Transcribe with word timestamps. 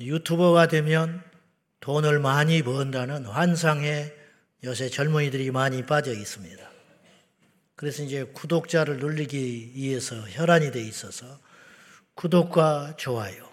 유튜버가 0.00 0.68
되면 0.68 1.22
돈을 1.80 2.20
많이 2.20 2.62
번다는 2.62 3.24
환상에 3.24 4.12
요새 4.64 4.88
젊은이들이 4.88 5.50
많이 5.50 5.84
빠져 5.84 6.12
있습니다. 6.12 6.68
그래서 7.76 8.02
이제 8.02 8.24
구독자를 8.24 8.98
늘리기 8.98 9.72
위해서 9.74 10.16
혈안이 10.16 10.72
돼 10.72 10.82
있어서 10.82 11.38
구독과 12.14 12.94
좋아요, 12.96 13.48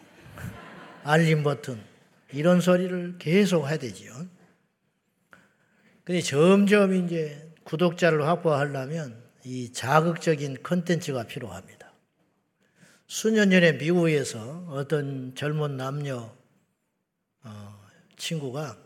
알림 1.03 1.43
버튼 1.43 1.79
이런 2.33 2.61
소리를 2.61 3.17
계속 3.19 3.67
해야 3.67 3.77
되지요. 3.77 4.13
근데 6.03 6.21
점점 6.21 6.93
이제 6.93 7.51
구독자를 7.63 8.27
확보하려면 8.27 9.23
이 9.43 9.71
자극적인 9.71 10.63
컨텐츠가 10.63 11.23
필요합니다. 11.23 11.84
수년 13.07 13.51
전에 13.51 13.73
미국에서 13.73 14.65
어떤 14.69 15.35
젊은 15.35 15.77
남녀 15.77 16.33
어, 17.43 17.85
친구가 18.17 18.77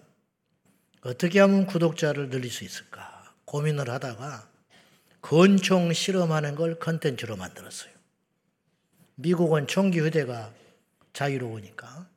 어떻게 1.01 1.39
하면 1.39 1.65
구독자를 1.65 2.29
늘릴 2.29 2.51
수 2.51 2.65
있을까 2.65 3.33
고민을 3.45 3.89
하다가 3.89 4.49
권총 5.21 5.93
실험하는 5.93 6.55
걸 6.55 6.79
컨텐츠로 6.79 7.35
만들었어요. 7.37 7.91
미국은 9.15 9.67
총기 9.67 9.99
휴대가 9.99 10.53
자유로우니까. 11.13 12.07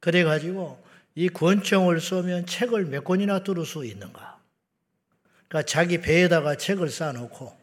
그래가지고 0.00 0.82
이 1.14 1.28
권총을 1.28 2.00
쏘면 2.00 2.46
책을 2.46 2.86
몇 2.86 3.04
권이나 3.04 3.42
뚫을 3.44 3.64
수 3.64 3.84
있는가. 3.84 4.40
그러니까 5.48 5.62
자기 5.66 6.00
배에다가 6.00 6.56
책을 6.56 6.90
쌓아놓고 6.90 7.56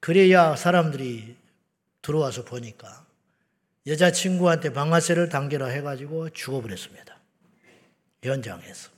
그래야 0.00 0.56
사람들이 0.56 1.36
들어와서 2.04 2.44
보니까 2.44 3.06
여자친구한테 3.86 4.72
방아쇠를 4.72 5.30
당기라 5.30 5.66
해가지고 5.66 6.30
죽어버렸습니다. 6.30 7.18
현장에서. 8.22 8.90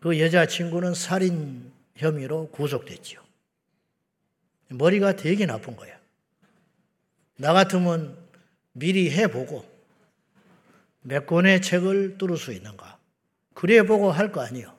그 0.00 0.18
여자친구는 0.20 0.94
살인 0.94 1.72
혐의로 1.96 2.50
구속됐지요. 2.50 3.22
머리가 4.70 5.14
되게 5.14 5.46
나쁜 5.46 5.76
거야. 5.76 5.98
나 7.36 7.52
같으면 7.52 8.16
미리 8.72 9.10
해보고 9.10 9.64
몇 11.02 11.26
권의 11.26 11.62
책을 11.62 12.18
뚫을 12.18 12.36
수 12.36 12.52
있는가. 12.52 12.98
그래 13.54 13.82
보고 13.82 14.10
할 14.10 14.32
거 14.32 14.40
아니요. 14.40 14.76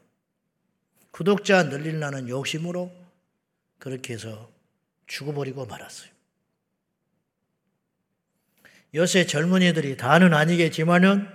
구독자 1.11 1.63
늘리려는 1.63 2.27
욕심으로 2.27 2.91
그렇게 3.77 4.13
해서 4.13 4.49
죽어버리고 5.07 5.65
말았어요. 5.65 6.11
요새 8.95 9.25
젊은이들이 9.25 9.97
다는 9.97 10.33
아니겠지만은 10.33 11.27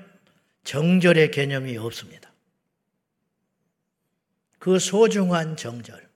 정절의 0.65 1.31
개념이 1.31 1.77
없습니다. 1.77 2.31
그 4.59 4.79
소중한 4.79 5.57
정절. 5.57 6.09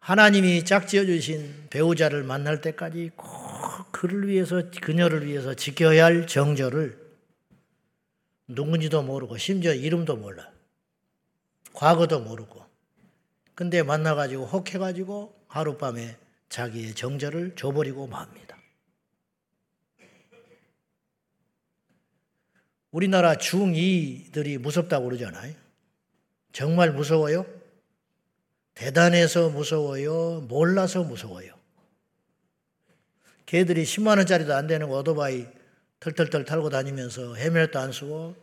하나님이 0.00 0.64
짝지어 0.64 1.04
주신 1.04 1.66
배우자를 1.70 2.22
만날 2.24 2.60
때까지 2.60 3.10
꼭 3.14 3.92
그를 3.92 4.26
위해서, 4.28 4.70
그녀를 4.80 5.26
위해서 5.26 5.54
지켜야 5.54 6.06
할 6.06 6.26
정절을 6.26 6.98
누군지도 8.48 9.02
모르고, 9.02 9.36
심지어 9.36 9.74
이름도 9.74 10.16
몰라. 10.16 10.50
과거도 11.74 12.20
모르고. 12.20 12.64
근데 13.54 13.82
만나 13.82 14.14
가지고 14.14 14.46
혹해 14.46 14.78
가지고 14.78 15.38
하룻밤에 15.48 16.16
자기의 16.48 16.94
정절을 16.94 17.56
줘버리고 17.56 18.06
맙니다. 18.06 18.47
우리나라 22.90 23.34
중2들이 23.34 24.58
무섭다고 24.58 25.06
그러잖아요. 25.06 25.54
정말 26.52 26.92
무서워요? 26.92 27.46
대단해서 28.74 29.50
무서워요? 29.50 30.46
몰라서 30.48 31.02
무서워요? 31.02 31.52
걔들이 33.46 33.84
10만원짜리도 33.84 34.50
안 34.50 34.66
되는 34.66 34.88
오토바이 34.88 35.46
털털털 36.00 36.44
타고 36.44 36.70
다니면서 36.70 37.34
헬멧도 37.34 37.78
안 37.78 37.92
쓰고 37.92 38.36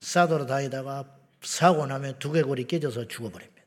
싸돌아 0.00 0.46
다니다가 0.46 1.16
사고 1.42 1.86
나면 1.86 2.18
두개골이 2.18 2.66
깨져서 2.66 3.08
죽어버립니다. 3.08 3.62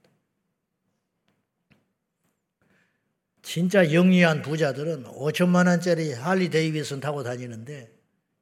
진짜 3.42 3.94
영리한 3.94 4.42
부자들은 4.42 5.04
5천만 5.04 5.68
원짜리 5.68 6.14
할리 6.14 6.50
데이비슨 6.50 7.00
타고 7.00 7.24
다니는데 7.24 7.95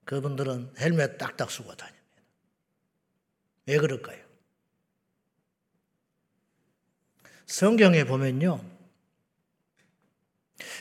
그분들은 0.06 0.74
헬멧 0.78 1.18
딱딱 1.18 1.50
쓰고 1.50 1.76
다닙니다. 1.76 2.04
왜 3.66 3.78
그럴까요? 3.78 4.22
성경에 7.46 8.04
보면요. 8.04 8.64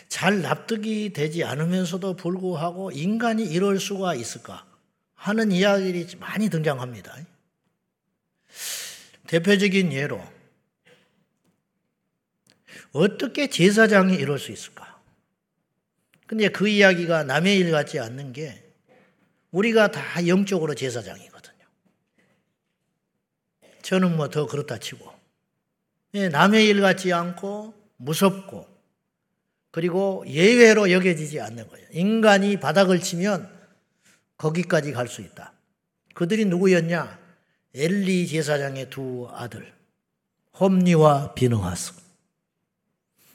잘 0.08 0.42
납득이 0.42 1.12
되지 1.12 1.44
않으면서도 1.44 2.16
불구하고 2.16 2.90
인간이 2.90 3.44
이럴 3.44 3.78
수가 3.78 4.14
있을까 4.14 4.66
하는 5.14 5.52
이야기들이 5.52 6.16
많이 6.16 6.48
등장합니다. 6.48 7.16
대표적인 9.26 9.92
예로 9.92 10.22
어떻게 12.92 13.48
제사장이 13.48 14.14
이럴 14.14 14.38
수 14.38 14.52
있을까? 14.52 15.00
근데 16.26 16.48
그 16.48 16.68
이야기가 16.68 17.24
남의 17.24 17.58
일 17.58 17.70
같지 17.70 17.98
않는 17.98 18.32
게 18.32 18.71
우리가 19.52 19.90
다 19.90 20.26
영적으로 20.26 20.74
제사장이거든요. 20.74 21.64
저는 23.82 24.16
뭐 24.16 24.28
더 24.28 24.46
그렇다 24.46 24.78
치고. 24.78 25.12
예, 26.14 26.28
남의 26.28 26.66
일 26.66 26.80
같지 26.80 27.12
않고 27.12 27.74
무섭고 27.96 28.66
그리고 29.70 30.24
예외로 30.26 30.90
여겨지지 30.90 31.40
않는 31.40 31.68
거예요. 31.68 31.86
인간이 31.92 32.58
바닥을 32.60 33.00
치면 33.00 33.50
거기까지 34.36 34.92
갈 34.92 35.08
수 35.08 35.22
있다. 35.22 35.52
그들이 36.14 36.44
누구였냐? 36.46 37.18
엘리 37.74 38.26
제사장의 38.26 38.90
두 38.90 39.26
아들, 39.30 39.72
홈니와 40.60 41.32
비느하스. 41.32 41.94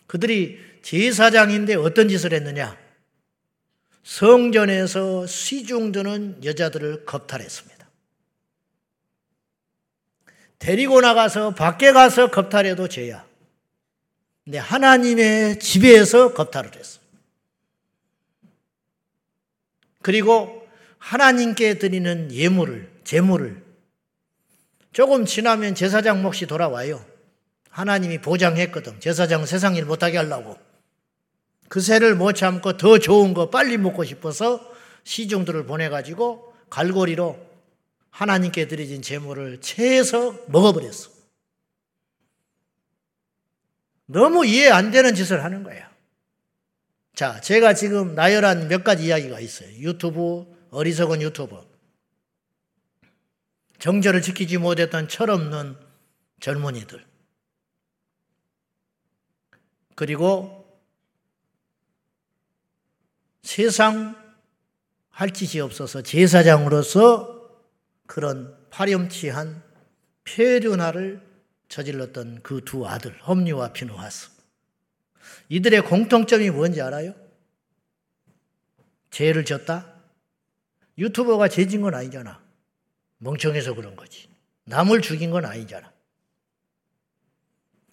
그들이 0.06 0.60
제사장인데 0.84 1.74
어떤 1.76 2.08
짓을 2.08 2.34
했느냐? 2.34 2.78
성전에서 4.08 5.28
시중 5.28 5.92
드는 5.92 6.42
여자들을 6.42 7.04
겁탈했습니다. 7.04 7.90
데리고 10.60 11.02
나가서 11.02 11.54
밖에 11.56 11.92
가서 11.92 12.32
겁탈해도 12.32 12.88
죄야. 12.88 13.28
근데 14.46 14.60
하나님의 14.60 15.60
집에서 15.60 16.34
겁탈을 16.34 16.74
했어. 16.78 17.02
그리고 20.02 20.66
하나님께 21.00 21.78
드리는 21.78 22.32
예물을, 22.32 22.90
제물을 23.04 23.62
조금 24.94 25.26
지나면 25.26 25.76
제사장 25.76 26.22
몫이 26.24 26.48
돌아와요. 26.48 27.06
하나님이 27.70 28.22
보장했거든. 28.22 29.02
제사장 29.02 29.46
세상 29.46 29.76
일 29.76 29.84
못하게 29.84 30.16
하려고. 30.16 30.67
그 31.70 31.82
새를 31.82 32.16
못 32.16 32.34
참고 32.34 32.78
더 32.78 32.98
좋은 33.00 33.34
거 33.34 33.50
빨리 33.50 33.78
먹고 33.78 34.04
싶어서 34.04 34.62
시중들을 35.04 35.66
보내가지고 35.66 36.54
갈고리로 36.70 37.48
하나님께 38.10 38.68
드려진 38.68 39.02
재물을 39.02 39.62
채해서 39.62 40.38
먹어버렸어. 40.48 41.12
너무 44.08 44.46
이해 44.46 44.70
안 44.70 44.92
되는 44.92 45.14
짓을 45.14 45.44
하는 45.44 45.64
거야. 45.64 45.92
자, 47.14 47.42
제가 47.42 47.74
지금 47.74 48.16
나열한 48.16 48.68
몇 48.68 48.84
가지 48.84 49.06
이야기가 49.06 49.40
있어요. 49.40 49.70
유튜브, 49.80 50.46
어리석은 50.72 51.22
유튜버. 51.22 51.66
정절을 53.80 54.22
지키지 54.22 54.58
못했던 54.58 55.08
철없는 55.08 55.76
젊은이들. 56.40 57.06
그리고 59.96 60.57
세상 63.48 64.14
할 65.10 65.32
짓이 65.32 65.62
없어서 65.62 66.02
제사장으로서 66.02 67.50
그런 68.06 68.54
파렴치한 68.72 69.64
폐륜화를 70.26 71.26
저질렀던 71.70 72.42
그 72.44 72.60
두 72.66 72.86
아들, 72.86 73.18
험리와 73.22 73.72
피누하스. 73.72 74.32
이들의 75.48 75.82
공통점이 75.84 76.50
뭔지 76.50 76.82
알아요? 76.82 77.16
죄를 79.12 79.46
졌다? 79.46 79.94
유튜버가 80.98 81.48
죄진 81.48 81.82
건 81.82 81.96
아니잖아. 81.96 82.44
멍청해서 83.20 83.76
그런 83.76 83.96
거지. 83.96 84.28
남을 84.66 85.02
죽인 85.02 85.32
건 85.32 85.46
아니잖아. 85.46 85.94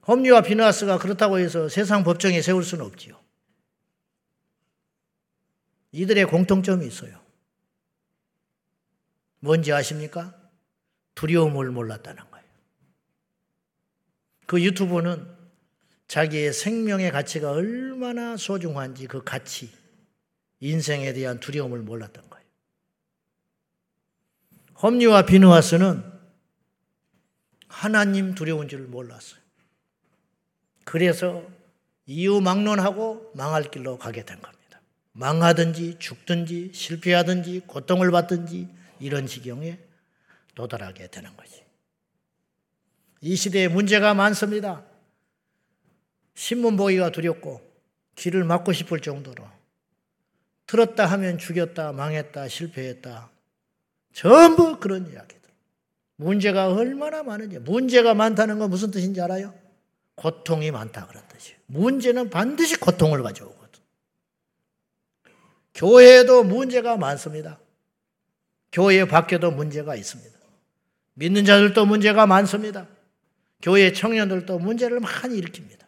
험리와 0.08 0.42
피누하스가 0.42 0.98
그렇다고 0.98 1.38
해서 1.38 1.68
세상 1.68 2.02
법정에 2.02 2.42
세울 2.42 2.64
수는 2.64 2.84
없지요. 2.84 3.23
이들의 5.94 6.24
공통점이 6.26 6.84
있어요. 6.84 7.20
뭔지 9.38 9.72
아십니까? 9.72 10.34
두려움을 11.14 11.70
몰랐다는 11.70 12.28
거예요. 12.30 12.46
그 14.46 14.60
유튜브는 14.60 15.32
자기의 16.08 16.52
생명의 16.52 17.12
가치가 17.12 17.52
얼마나 17.52 18.36
소중한지 18.36 19.06
그 19.06 19.22
가치, 19.22 19.70
인생에 20.58 21.12
대한 21.12 21.38
두려움을 21.38 21.80
몰랐던 21.82 22.28
거예요. 22.28 22.44
험리와 24.82 25.26
비누아스는 25.26 26.12
하나님 27.68 28.34
두려운 28.34 28.68
줄 28.68 28.80
몰랐어요. 28.88 29.40
그래서 30.84 31.46
이유 32.06 32.40
막론하고 32.40 33.32
망할 33.36 33.70
길로 33.70 33.96
가게 33.96 34.24
된 34.24 34.42
겁니다. 34.42 34.63
망하든지 35.14 35.96
죽든지 35.98 36.72
실패하든지 36.74 37.62
고통을 37.66 38.10
받든지 38.10 38.68
이런 39.00 39.26
지경에 39.26 39.78
도달하게 40.54 41.08
되는 41.08 41.36
거지. 41.36 41.62
이 43.20 43.36
시대에 43.36 43.68
문제가 43.68 44.12
많습니다. 44.14 44.84
신문 46.34 46.76
보기가 46.76 47.10
두렵고 47.10 47.62
길을 48.16 48.44
막고 48.44 48.72
싶을 48.72 49.00
정도로 49.00 49.44
들었다 50.66 51.06
하면 51.06 51.38
죽였다, 51.38 51.92
망했다, 51.92 52.48
실패했다. 52.48 53.30
전부 54.12 54.78
그런 54.80 55.10
이야기들. 55.10 55.50
문제가 56.16 56.72
얼마나 56.72 57.22
많은지. 57.22 57.58
문제가 57.58 58.14
많다는 58.14 58.58
건 58.58 58.70
무슨 58.70 58.90
뜻인지 58.90 59.20
알아요? 59.20 59.54
고통이 60.16 60.70
많다 60.70 61.06
그런 61.06 61.26
뜻이에요. 61.28 61.58
문제는 61.66 62.30
반드시 62.30 62.76
고통을 62.76 63.22
가져오거든. 63.22 63.53
교회에도 65.74 66.44
문제가 66.44 66.96
많습니다. 66.96 67.58
교회 68.72 69.04
밖에도 69.04 69.50
문제가 69.50 69.94
있습니다. 69.96 70.32
믿는 71.14 71.44
자들도 71.44 71.86
문제가 71.86 72.26
많습니다. 72.26 72.88
교회 73.62 73.92
청년들도 73.92 74.58
문제를 74.58 75.00
많이 75.00 75.40
일으킵니다. 75.40 75.80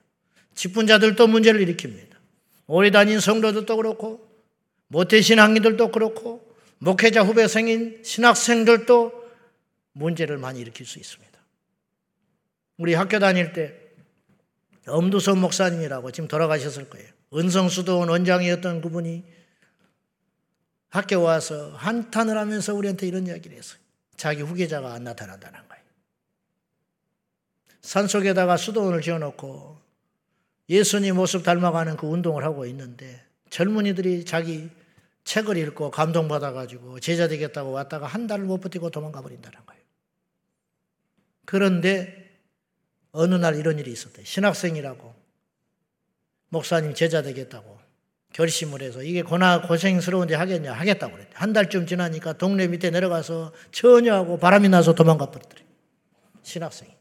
직분자들도 0.55 1.27
문제를 1.27 1.65
일으킵니다. 1.67 2.17
오래 2.67 2.91
다닌 2.91 3.21
성도들도 3.21 3.77
그렇고 3.77 4.27
모태신앙인들도 4.88 5.93
그렇고 5.93 6.47
목회자 6.79 7.23
후배생인 7.23 8.03
신학생들도 8.05 9.27
문제를 9.93 10.38
많이 10.38 10.61
일으킬 10.61 10.87
수 10.87 10.99
있습니다. 10.99 11.27
우리 12.79 12.94
학교 12.94 13.19
다닐 13.19 13.53
때 13.53 13.75
엄두선 14.87 15.38
목사님이라고 15.41 16.12
지금 16.12 16.29
돌아가셨을 16.29 16.88
거예요. 16.88 17.09
은성수도원 17.35 18.09
원장이었던 18.09 18.81
그분이 18.83 19.25
학교 20.96 21.20
와서 21.20 21.72
한탄을 21.76 22.38
하면서 22.38 22.75
우리한테 22.75 23.06
이런 23.06 23.26
이야기를 23.26 23.56
했어요. 23.56 23.78
자기 24.16 24.40
후계자가 24.40 24.94
안 24.94 25.04
나타난다는 25.04 25.69
거예요. 25.69 25.84
산속에다가 27.82 28.56
수도원을 28.56 29.02
지어놓고 29.02 29.78
예수님 30.70 31.16
모습 31.16 31.44
닮아가는 31.44 31.98
그 31.98 32.06
운동을 32.06 32.44
하고 32.44 32.64
있는데 32.66 33.22
젊은이들이 33.50 34.25
자기 34.25 34.70
책을 35.25 35.58
읽고 35.58 35.90
감동받아가지고 35.90 37.00
제자 37.00 37.28
되겠다고 37.28 37.72
왔다가 37.72 38.06
한 38.06 38.26
달을 38.26 38.46
못 38.46 38.60
버티고 38.60 38.90
도망가 38.90 39.20
버린다는 39.20 39.66
거예요. 39.66 39.82
그런데 41.44 42.40
어느 43.12 43.34
날 43.34 43.56
이런 43.56 43.78
일이 43.78 43.92
있었대. 43.92 44.25
신학생이라고 44.25 45.14
목사님 46.49 46.94
제자 46.94 47.20
되겠다고 47.22 47.75
결심을 48.37 48.83
해서 48.83 49.03
이게 49.03 49.23
고나 49.23 49.62
고생스러운데 49.62 50.35
하겠냐 50.35 50.75
하겠다고 50.75 51.15
그랬대. 51.15 51.31
한 51.35 51.55
달쯤 51.55 51.87
지나니까 51.87 52.35
동네 52.35 52.69
밑에 52.69 52.91
내려가서 52.91 53.53
처녀하고 53.73 54.38
바람이 54.38 54.69
나서 54.69 54.94
도망가 54.94 55.31
버리더래. 55.31 55.65
신학생이. 56.43 56.94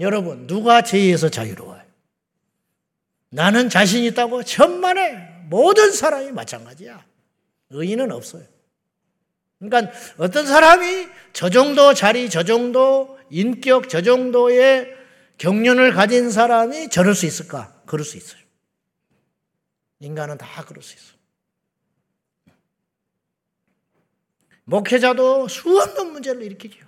여러분, 0.00 0.48
누가 0.48 0.82
죄에서 0.82 1.28
자유로워요? 1.28 1.82
나는 3.30 3.68
자신 3.68 4.02
있다고 4.02 4.42
천만에 4.42 5.44
모든 5.48 5.92
사람이 5.92 6.32
마찬가지야. 6.32 7.04
의인은 7.70 8.10
없어요. 8.10 8.42
그러니까 9.60 9.92
어떤 10.16 10.46
사람이 10.46 11.06
저 11.32 11.48
정도 11.48 11.94
자리, 11.94 12.28
저 12.28 12.42
정도 12.42 13.18
인격, 13.30 13.88
저 13.88 14.02
정도의 14.02 14.96
경륜을 15.38 15.92
가진 15.92 16.32
사람이 16.32 16.90
저럴 16.90 17.14
수 17.14 17.24
있을까? 17.24 17.72
그럴 17.86 18.04
수 18.04 18.16
있어요. 18.16 18.43
인간은 20.04 20.38
다 20.38 20.64
그럴 20.64 20.82
수 20.82 20.94
있어. 20.94 21.14
목회자도 24.64 25.48
수없는 25.48 26.12
문제를 26.12 26.42
일으키죠. 26.42 26.86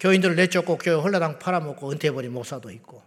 교인들을 0.00 0.36
내쫓고 0.36 0.78
교회 0.78 0.94
홀라당 0.94 1.38
팔아먹고 1.38 1.90
은퇴해버린 1.92 2.32
목사도 2.32 2.70
있고 2.70 3.02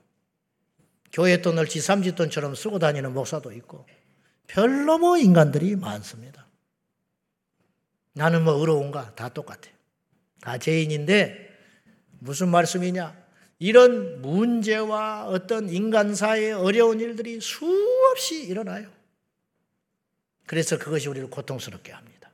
교회 1.11 1.41
돈을 1.41 1.67
지삼지 1.67 2.15
돈처럼 2.15 2.55
쓰고 2.55 2.79
다니는 2.79 3.13
목사도 3.13 3.51
있고 3.53 3.85
별로 4.47 4.97
뭐 4.97 5.17
인간들이 5.17 5.75
많습니다. 5.75 6.47
나는 8.13 8.43
뭐 8.43 8.53
의로운가? 8.53 9.15
다 9.15 9.29
똑같아요. 9.29 9.73
다 10.41 10.57
죄인인데 10.57 11.49
무슨 12.19 12.49
말씀이냐? 12.49 13.24
이런 13.59 14.21
문제와 14.21 15.27
어떤 15.27 15.69
인간사의 15.69 16.53
어려운 16.53 16.99
일들이 16.99 17.39
수없이 17.39 18.43
일어나요. 18.43 18.89
그래서 20.45 20.77
그것이 20.77 21.07
우리를 21.09 21.29
고통스럽게 21.29 21.91
합니다. 21.91 22.29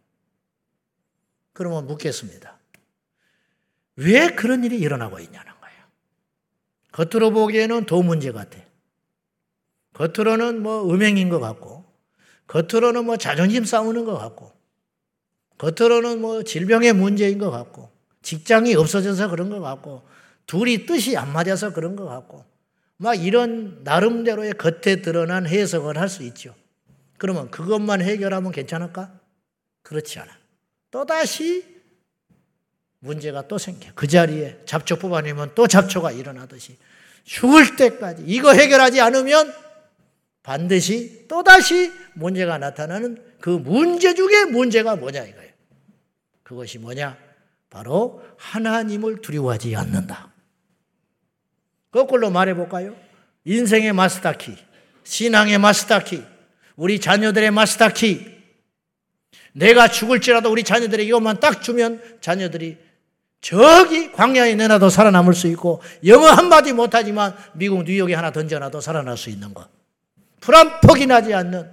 그러면 1.54 1.86
묻겠습니다. 1.88 2.58
왜 3.98 4.30
그런 4.30 4.64
일이 4.64 4.80
일어나고 4.80 5.20
있냐는 5.20 5.52
거예요. 5.62 5.84
겉으로 6.92 7.32
보기에는 7.32 7.86
도 7.86 8.02
문제 8.02 8.32
같아. 8.32 8.60
겉으로는 9.94 10.64
뭐 10.64 10.92
음행인 10.92 11.30
것 11.30 11.40
같고, 11.40 11.86
겉으로는 12.48 13.06
뭐 13.06 13.18
자존심 13.18 13.66
싸우는 13.66 14.06
것 14.06 14.18
같고, 14.18 14.52
겉으로는 15.58 16.22
뭐 16.22 16.44
질병의 16.44 16.94
문제인 16.94 17.38
것 17.38 17.52
같고, 17.52 17.92
직장이 18.22 18.74
없어져서 18.76 19.30
그런 19.30 19.50
것 19.50 19.60
같고, 19.60 20.08
둘이 20.46 20.86
뜻이 20.86 21.18
안 21.18 21.32
맞아서 21.32 21.74
그런 21.74 21.96
것 21.96 22.06
같고, 22.06 22.46
막 22.98 23.16
이런 23.16 23.82
나름대로의 23.84 24.54
겉에 24.54 25.02
드러난 25.02 25.48
해석을 25.48 25.98
할 25.98 26.10
수 26.10 26.24
있죠. 26.24 26.56
그러면 27.18 27.50
그것만 27.52 28.02
해결하면 28.02 28.52
괜찮을까? 28.52 29.12
그렇지 29.84 30.20
않아. 30.20 30.32
또다시 30.92 31.66
문제가 33.00 33.48
또 33.48 33.58
생겨. 33.58 33.90
그 33.96 34.08
자리에 34.08 34.60
잡초 34.66 34.98
뽑아내면 34.98 35.54
또 35.56 35.68
잡초가 35.68 36.12
일어나듯이 36.12 36.78
죽을 37.24 37.76
때까지 37.76 38.24
이거 38.26 38.54
해결하지 38.54 39.02
않으면 39.02 39.54
반드시 40.44 41.28
또다시 41.28 41.92
문제가 42.14 42.58
나타나는 42.58 43.24
그 43.40 43.50
문제 43.50 44.14
중에 44.14 44.46
문제가 44.46 44.96
뭐냐 44.96 45.24
이거예요. 45.24 45.52
그것이 46.44 46.78
뭐냐? 46.80 47.18
바로 47.70 48.24
하나님을 48.38 49.22
두려워하지 49.22 49.76
않는다. 49.76 50.31
거꾸로 51.92 52.30
말해볼까요? 52.30 52.96
인생의 53.46 53.94
마스터키, 53.94 54.56
신앙의 55.04 55.58
마스터키, 55.58 56.24
우리 56.76 57.00
자녀들의 57.00 57.52
마스터키, 57.52 58.42
내가 59.54 59.88
죽을지라도 59.90 60.50
우리 60.50 60.64
자녀들에게 60.64 61.08
이것만 61.08 61.40
딱 61.40 61.62
주면 61.62 62.02
자녀들이 62.22 62.78
저기 63.42 64.12
광야에 64.12 64.56
내놔도 64.56 64.90
살아남을 64.90 65.34
수 65.34 65.48
있고 65.48 65.82
영어 66.06 66.28
한마디 66.28 66.74
못하지만 66.74 67.36
미국 67.54 67.84
뉴욕에 67.84 68.14
하나 68.14 68.32
던져놔도 68.32 68.82
살아날 68.82 69.18
수 69.18 69.30
있는 69.30 69.54
것. 69.54 69.68
불안 70.40 70.80
폭이 70.80 71.08
나지 71.08 71.34
않는 71.34 71.70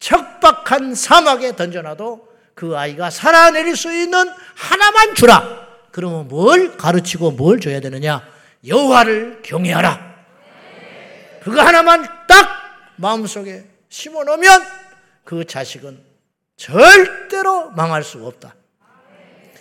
척박한 0.00 0.94
사막에 0.94 1.56
던져놔도 1.56 2.28
그 2.54 2.76
아이가 2.76 3.08
살아내릴 3.10 3.76
수 3.76 3.92
있는 3.92 4.28
하나만 4.54 5.14
주라. 5.14 5.64
그러면 5.90 6.28
뭘 6.28 6.76
가르치고 6.76 7.32
뭘 7.32 7.60
줘야 7.60 7.80
되느냐? 7.80 8.33
여호와를 8.66 9.42
경외하라. 9.42 10.14
그거 11.42 11.60
하나만 11.60 12.08
딱 12.26 12.48
마음속에 12.96 13.64
심어 13.88 14.24
놓으면 14.24 14.62
그 15.24 15.44
자식은 15.44 16.00
절대로 16.56 17.70
망할 17.70 18.02
수 18.02 18.24
없다. 18.24 18.54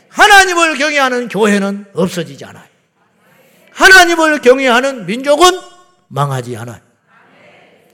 하나님을 0.10 0.78
경외하는 0.78 1.28
교회는 1.28 1.88
없어지지 1.94 2.46
않아요. 2.46 2.68
하나님을 3.72 4.42
경외하는 4.42 5.06
민족은 5.08 5.60
망하지 6.08 6.56
않아요. 6.58 6.80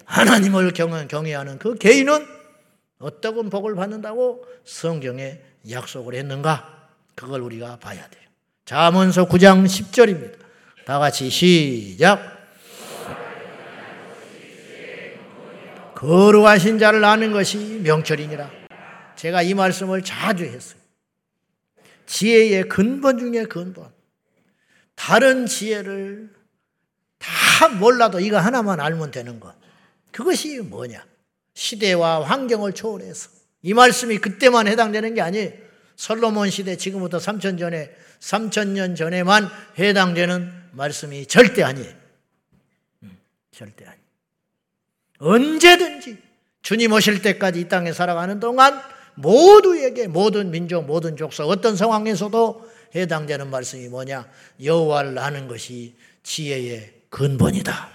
하나님을 0.06 0.74
경외하는 0.74 1.60
그 1.60 1.76
개인은 1.76 2.28
어떤 3.00 3.50
복을 3.50 3.76
받는다고 3.76 4.44
성경에 4.66 5.40
약속을 5.70 6.16
했는가? 6.16 6.90
그걸 7.16 7.42
우리가 7.42 7.78
봐야 7.78 8.08
돼요. 8.10 8.24
자문서 8.66 9.28
9장 9.28 9.66
10절입니다. 9.66 10.49
다 10.90 10.98
같이 10.98 11.30
시작. 11.30 12.20
거룩하신 15.94 16.80
자를 16.80 17.06
아는 17.06 17.32
것이 17.32 17.60
명철이니라. 17.84 18.50
제가 19.16 19.44
이 19.44 19.54
말씀을 19.54 20.04
자주 20.04 20.46
했어요. 20.46 20.82
지혜의 22.08 22.70
근본 22.70 23.20
중에 23.20 23.44
근본. 23.44 23.88
다른 24.96 25.46
지혜를 25.46 26.32
다 27.20 27.68
몰라도 27.68 28.20
이거 28.20 28.40
하나만 28.40 28.80
알면 28.80 29.12
되는 29.12 29.40
것. 29.40 29.54
그것이 30.12 30.58
뭐냐? 30.58 31.06
시대와 31.54 32.24
환경을 32.24 32.74
초월해서. 32.74 33.30
이 33.62 33.76
말씀이 33.76 34.18
그때만 34.18 34.68
해당되는 34.68 35.14
게 35.14 35.22
아니에요. 35.22 35.52
솔로몬 35.96 36.50
시대 36.50 36.78
지금부터 36.78 37.20
3천 37.20 37.60
전에 37.60 37.92
3천 38.20 38.70
년 38.70 38.96
전에만 38.96 39.52
해당되는 39.78 40.59
말씀이 40.80 41.26
절대 41.26 41.62
아니에요. 41.62 41.94
음, 43.04 43.18
절대 43.52 43.86
아니에요. 43.86 44.04
언제든지 45.20 46.18
주님 46.62 46.94
오실 46.94 47.22
때까지 47.22 47.60
이 47.60 47.68
땅에 47.68 47.92
살아가는 47.92 48.40
동안 48.40 48.82
모두에게 49.16 50.08
모든 50.08 50.52
민족 50.52 50.86
모든 50.86 51.18
족속 51.18 51.50
어떤 51.50 51.76
상황에서도 51.76 52.70
해당되는 52.96 53.50
말씀이 53.50 53.90
뭐냐? 53.90 54.30
여호와를 54.64 55.20
아는 55.20 55.48
것이 55.48 55.96
지혜의 56.24 56.94
근본이다. 57.10 57.90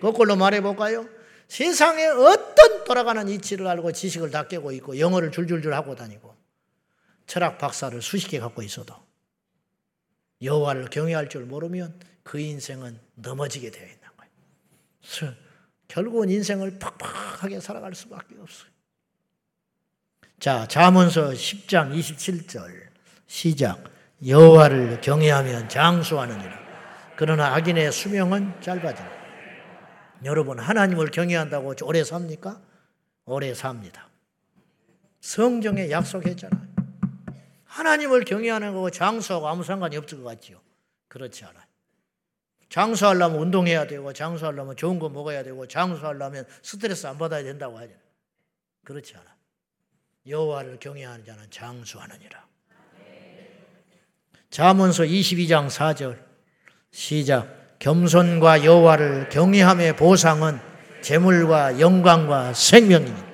거꾸로 0.00 0.36
말해 0.36 0.60
볼까요? 0.60 1.08
세상에 1.48 2.04
어떤 2.06 2.84
돌아가는 2.84 3.26
이치를 3.26 3.66
알고 3.66 3.92
지식을 3.92 4.30
다 4.30 4.46
깨고 4.46 4.72
있고 4.72 4.98
영어를 4.98 5.30
줄줄줄 5.30 5.72
하고 5.72 5.94
다니고 5.94 6.34
철학 7.26 7.56
박사를 7.56 8.00
수십 8.02 8.28
개 8.28 8.38
갖고 8.38 8.62
있어도 8.62 8.94
여호와를 10.42 10.86
경외할 10.86 11.28
줄 11.28 11.44
모르면 11.46 11.98
그 12.22 12.38
인생은 12.38 12.98
넘어지게 13.14 13.70
되어 13.70 13.84
있는 13.84 14.00
거예요. 14.16 15.34
결국은 15.88 16.28
인생을 16.28 16.78
팍팍하게 16.78 17.60
살아갈 17.60 17.94
수밖에 17.94 18.34
없어요. 18.40 18.70
자, 20.38 20.66
잠언서 20.66 21.30
10장 21.30 21.96
27절 21.96 22.88
시작. 23.26 23.84
여호와를 24.26 25.00
경외하면 25.00 25.68
장수하느니라. 25.68 26.66
그러나 27.16 27.54
악인의 27.54 27.92
수명은 27.92 28.60
짧아진다. 28.60 29.16
여러분 30.24 30.58
하나님을 30.58 31.10
경외한다고 31.10 31.74
오래 31.82 32.04
삽니까? 32.04 32.60
오래 33.24 33.54
삽니다. 33.54 34.08
성경에 35.20 35.90
약속했잖아요. 35.90 36.75
하나님을 37.76 38.24
경외하는 38.24 38.72
거고 38.72 38.90
장수하고 38.90 39.46
아무 39.48 39.62
상관이 39.62 39.98
없을 39.98 40.22
것 40.22 40.24
같지요. 40.24 40.58
그렇지 41.08 41.44
않아요. 41.44 41.62
장수하려면 42.70 43.38
운동해야 43.38 43.86
되고 43.86 44.12
장수하려면 44.12 44.76
좋은 44.76 44.98
거 44.98 45.10
먹어야 45.10 45.42
되고 45.42 45.66
장수하려면 45.66 46.46
스트레스 46.62 47.06
안 47.06 47.18
받아야 47.18 47.42
된다고 47.42 47.76
하잖아요. 47.76 47.98
그렇지 48.82 49.14
않아. 49.14 49.36
여호와를 50.26 50.78
경외하는 50.80 51.24
자는 51.24 51.50
장수하느니라. 51.50 52.46
잠언서 54.50 55.02
22장 55.02 55.68
4절 55.68 56.18
시작 56.90 57.78
겸손과 57.78 58.64
여호와를 58.64 59.28
경외함의 59.28 59.96
보상은 59.96 60.58
재물과 61.02 61.78
영광과 61.78 62.54
생명입니다. 62.54 63.26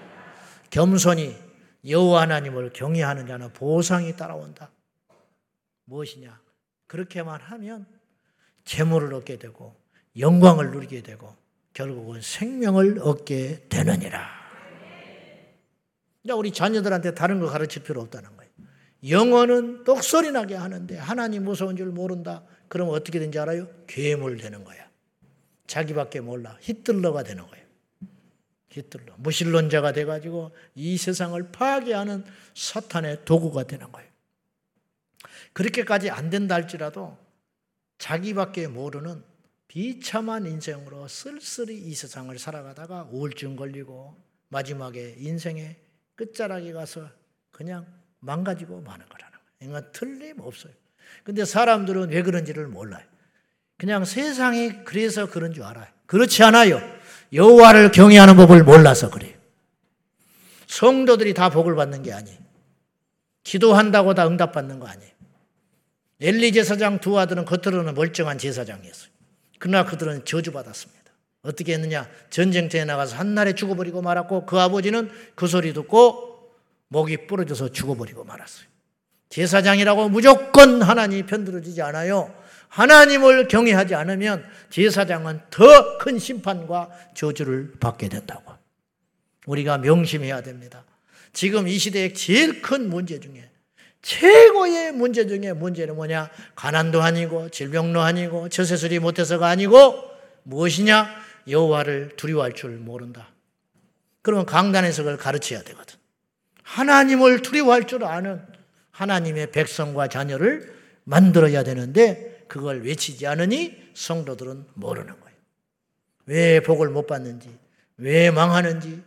겸손이 0.70 1.41
여호와 1.86 2.22
하나님을 2.22 2.72
경외하는 2.72 3.26
자는 3.26 3.52
보상이 3.52 4.16
따라온다. 4.16 4.70
무엇이냐? 5.84 6.40
그렇게만 6.86 7.40
하면 7.40 7.86
재물을 8.64 9.12
얻게 9.14 9.38
되고 9.38 9.74
영광을 10.18 10.70
누리게 10.70 11.02
되고 11.02 11.34
결국은 11.72 12.20
생명을 12.20 13.00
얻게 13.00 13.66
되느니라. 13.68 14.42
우리 16.34 16.52
자녀들한테 16.52 17.14
다른 17.14 17.40
거 17.40 17.46
가르칠 17.46 17.82
필요 17.82 18.00
없다는 18.02 18.36
거예요. 18.36 18.50
영어는 19.08 19.82
똑소리 19.84 20.30
나게 20.30 20.54
하는데 20.54 20.96
하나님 20.96 21.44
무서운 21.44 21.76
줄 21.76 21.86
모른다. 21.86 22.44
그러면 22.68 22.94
어떻게 22.94 23.18
된지 23.18 23.38
알아요? 23.38 23.68
괴물 23.88 24.36
되는 24.36 24.62
거야. 24.62 24.88
자기밖에 25.66 26.20
몰라. 26.20 26.56
히틀러가 26.60 27.24
되는 27.24 27.44
거예요. 27.46 27.61
히틀러. 28.72 29.14
무신론자가 29.18 29.92
돼가지고 29.92 30.50
이 30.74 30.96
세상을 30.96 31.52
파괴하는 31.52 32.24
사탄의 32.54 33.24
도구가 33.24 33.64
되는 33.64 33.92
거예요. 33.92 34.10
그렇게까지 35.52 36.10
안 36.10 36.30
된다 36.30 36.54
할지라도 36.54 37.18
자기밖에 37.98 38.68
모르는 38.68 39.22
비참한 39.68 40.46
인생으로 40.46 41.08
쓸쓸히 41.08 41.78
이 41.78 41.94
세상을 41.94 42.36
살아가다가 42.38 43.08
우울증 43.10 43.56
걸리고 43.56 44.16
마지막에 44.48 45.16
인생의 45.18 45.76
끝자락에 46.14 46.72
가서 46.72 47.08
그냥 47.50 47.86
망가지고 48.20 48.80
마는 48.80 49.06
거라는 49.08 49.38
거예요. 49.38 49.70
이건 49.70 49.92
틀림없어요. 49.92 50.72
근데 51.24 51.44
사람들은 51.44 52.10
왜 52.10 52.22
그런지를 52.22 52.68
몰라요. 52.68 53.04
그냥 53.76 54.04
세상이 54.04 54.84
그래서 54.84 55.28
그런 55.28 55.52
줄 55.52 55.64
알아요. 55.64 55.88
그렇지 56.06 56.42
않아요. 56.42 56.80
여호와를 57.32 57.92
경외하는 57.92 58.36
법을 58.36 58.64
몰라서 58.64 59.10
그래요. 59.10 59.32
성도들이 60.66 61.34
다 61.34 61.48
복을 61.50 61.74
받는 61.74 62.02
게 62.02 62.12
아니에요. 62.12 62.38
기도한다고 63.44 64.14
다 64.14 64.26
응답받는 64.26 64.78
거 64.78 64.86
아니에요. 64.86 65.12
엘리 66.20 66.52
제사장 66.52 67.00
두 67.00 67.18
아들은 67.18 67.44
겉으로는 67.44 67.94
멀쩡한 67.94 68.38
제사장이었어요. 68.38 69.10
그러나 69.58 69.84
그들은 69.84 70.24
저주받았습니다. 70.24 71.02
어떻게 71.42 71.74
했느냐? 71.74 72.08
전쟁터에 72.30 72.84
나가서 72.84 73.16
한날에 73.16 73.54
죽어버리고 73.54 74.00
말았고 74.02 74.46
그 74.46 74.60
아버지는 74.60 75.10
그 75.34 75.48
소리 75.48 75.72
듣고 75.72 76.52
목이 76.88 77.26
부러져서 77.26 77.70
죽어버리고 77.70 78.24
말았어요. 78.24 78.66
제사장이라고 79.30 80.10
무조건 80.10 80.82
하나님이 80.82 81.24
편들어지지 81.24 81.82
않아요. 81.82 82.32
하나님을 82.72 83.48
경외하지 83.48 83.94
않으면 83.94 84.44
제사장은 84.70 85.40
더 85.50 85.98
큰 85.98 86.18
심판과 86.18 86.90
저주를 87.14 87.74
받게 87.78 88.08
된다고. 88.08 88.54
우리가 89.46 89.78
명심해야 89.78 90.42
됩니다. 90.42 90.84
지금 91.32 91.68
이 91.68 91.78
시대의 91.78 92.14
제일 92.14 92.62
큰 92.62 92.88
문제 92.88 93.20
중에 93.20 93.50
최고의 94.00 94.92
문제 94.92 95.26
중에 95.26 95.52
문제는 95.52 95.94
뭐냐? 95.94 96.30
가난도 96.56 97.02
아니고 97.02 97.50
질병도 97.50 98.00
아니고 98.00 98.48
처세술이 98.48 98.98
못해서가 99.00 99.48
아니고 99.48 100.02
무엇이냐? 100.44 101.08
여호와를 101.48 102.12
두려워할 102.16 102.54
줄 102.54 102.70
모른다. 102.78 103.28
그러면 104.22 104.46
강단에서 104.46 105.02
그걸 105.02 105.18
가르쳐야 105.18 105.62
되거든. 105.62 105.96
하나님을 106.62 107.42
두려워할 107.42 107.86
줄 107.86 108.04
아는 108.04 108.40
하나님의 108.92 109.50
백성과 109.52 110.08
자녀를 110.08 110.74
만들어야 111.04 111.64
되는데 111.64 112.31
그걸 112.52 112.82
외치지 112.82 113.26
않으니 113.26 113.74
성도들은 113.94 114.66
모르는 114.74 115.08
거예요. 115.08 115.36
왜 116.26 116.60
복을 116.60 116.90
못 116.90 117.06
받는지, 117.06 117.48
왜 117.96 118.30
망하는지, 118.30 119.02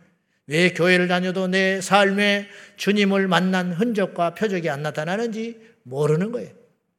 왜 0.48 0.72
교회를 0.72 1.06
다녀도 1.06 1.46
내 1.46 1.80
삶에 1.80 2.48
주님을 2.76 3.28
만난 3.28 3.70
흔적과 3.70 4.34
표적이 4.34 4.68
안 4.68 4.82
나타나는지 4.82 5.60
모르는 5.84 6.32
거예요. 6.32 6.50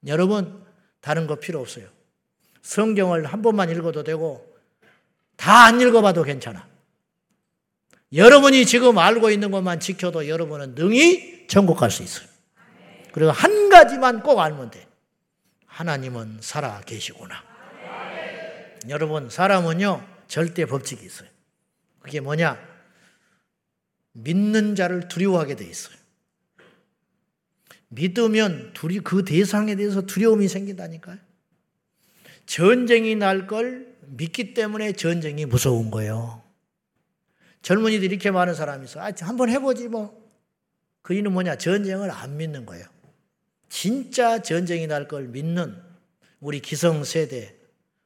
여러분, 0.06 0.64
다른 1.02 1.28
거 1.28 1.36
필요 1.36 1.60
없어요. 1.60 1.86
성경을 2.62 3.26
한 3.26 3.42
번만 3.42 3.70
읽어도 3.70 4.06
되고, 4.06 4.58
다 5.36 5.66
안 5.66 5.82
읽어봐도 5.82 6.24
괜찮아. 6.24 6.66
여러분이 8.14 8.66
지금 8.66 8.98
알고 8.98 9.32
있는 9.32 9.52
것만 9.52 9.82
지켜도 9.82 10.30
여러분은 10.30 10.76
능히 10.76 11.46
천국 11.48 11.76
갈 11.76 11.92
수 11.92 12.04
있어요. 12.04 12.30
그리고 13.12 13.32
한 13.32 13.68
가지만 13.68 14.24
꼭 14.24 14.40
알면 14.40 14.72
돼. 14.72 14.88
하나님은 15.78 16.40
살아 16.42 16.82
계시구나. 16.82 17.36
여러분, 18.90 19.30
사람은요, 19.30 20.04
절대 20.28 20.66
법칙이 20.66 21.06
있어요. 21.06 21.30
그게 22.00 22.20
뭐냐? 22.20 22.58
믿는 24.14 24.74
자를 24.74 25.08
두려워하게 25.08 25.56
돼 25.56 25.66
있어요. 25.66 25.96
믿으면 27.90 28.72
두리, 28.74 29.02
그 29.02 29.24
대상에 29.24 29.76
대해서 29.76 30.02
두려움이 30.02 30.48
생긴다니까요. 30.48 31.20
전쟁이 32.48 33.16
날 33.16 33.46
걸 33.46 33.96
믿기 34.08 34.56
때문에 34.56 34.94
전쟁이 34.94 35.46
무서운 35.46 35.92
거예요. 35.92 36.42
젊은이들이 37.62 38.16
이렇게 38.16 38.32
많은 38.32 38.56
사람이 38.56 38.86
있어. 38.86 39.00
아, 39.00 39.12
한번 39.20 39.50
해보지 39.50 39.90
뭐. 39.90 40.26
그 41.04 41.14
이유는 41.14 41.34
뭐냐? 41.34 41.58
전쟁을 41.58 42.10
안 42.10 42.36
믿는 42.38 42.66
거예요. 42.66 42.88
진짜 43.70 44.42
전쟁이 44.42 44.88
날 44.88 45.08
걸 45.08 45.28
믿는 45.28 45.82
우리 46.40 46.60
기성세대, 46.60 47.56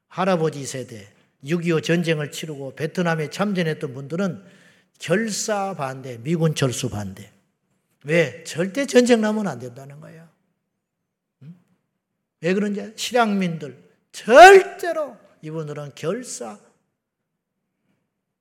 할아버지 0.08 0.65
세대, 0.65 1.12
6.25 1.44 1.84
전쟁을 1.84 2.32
치르고 2.32 2.75
베트남에 2.75 3.30
참전했던 3.30 3.94
분들은 3.94 4.44
결사 5.00 5.74
반대, 5.75 6.18
미군 6.20 6.53
철수 6.56 6.89
반대. 6.89 7.32
왜? 8.03 8.44
절대 8.44 8.86
전쟁 8.86 9.22
나면 9.22 9.48
안 9.48 9.60
된다는 9.60 10.00
거예요. 10.00 10.27
왜 12.41 12.53
그런지 12.53 12.94
실향민들 12.96 13.77
절대로 14.12 15.18
이분들은 15.41 15.91
결사 15.96 16.60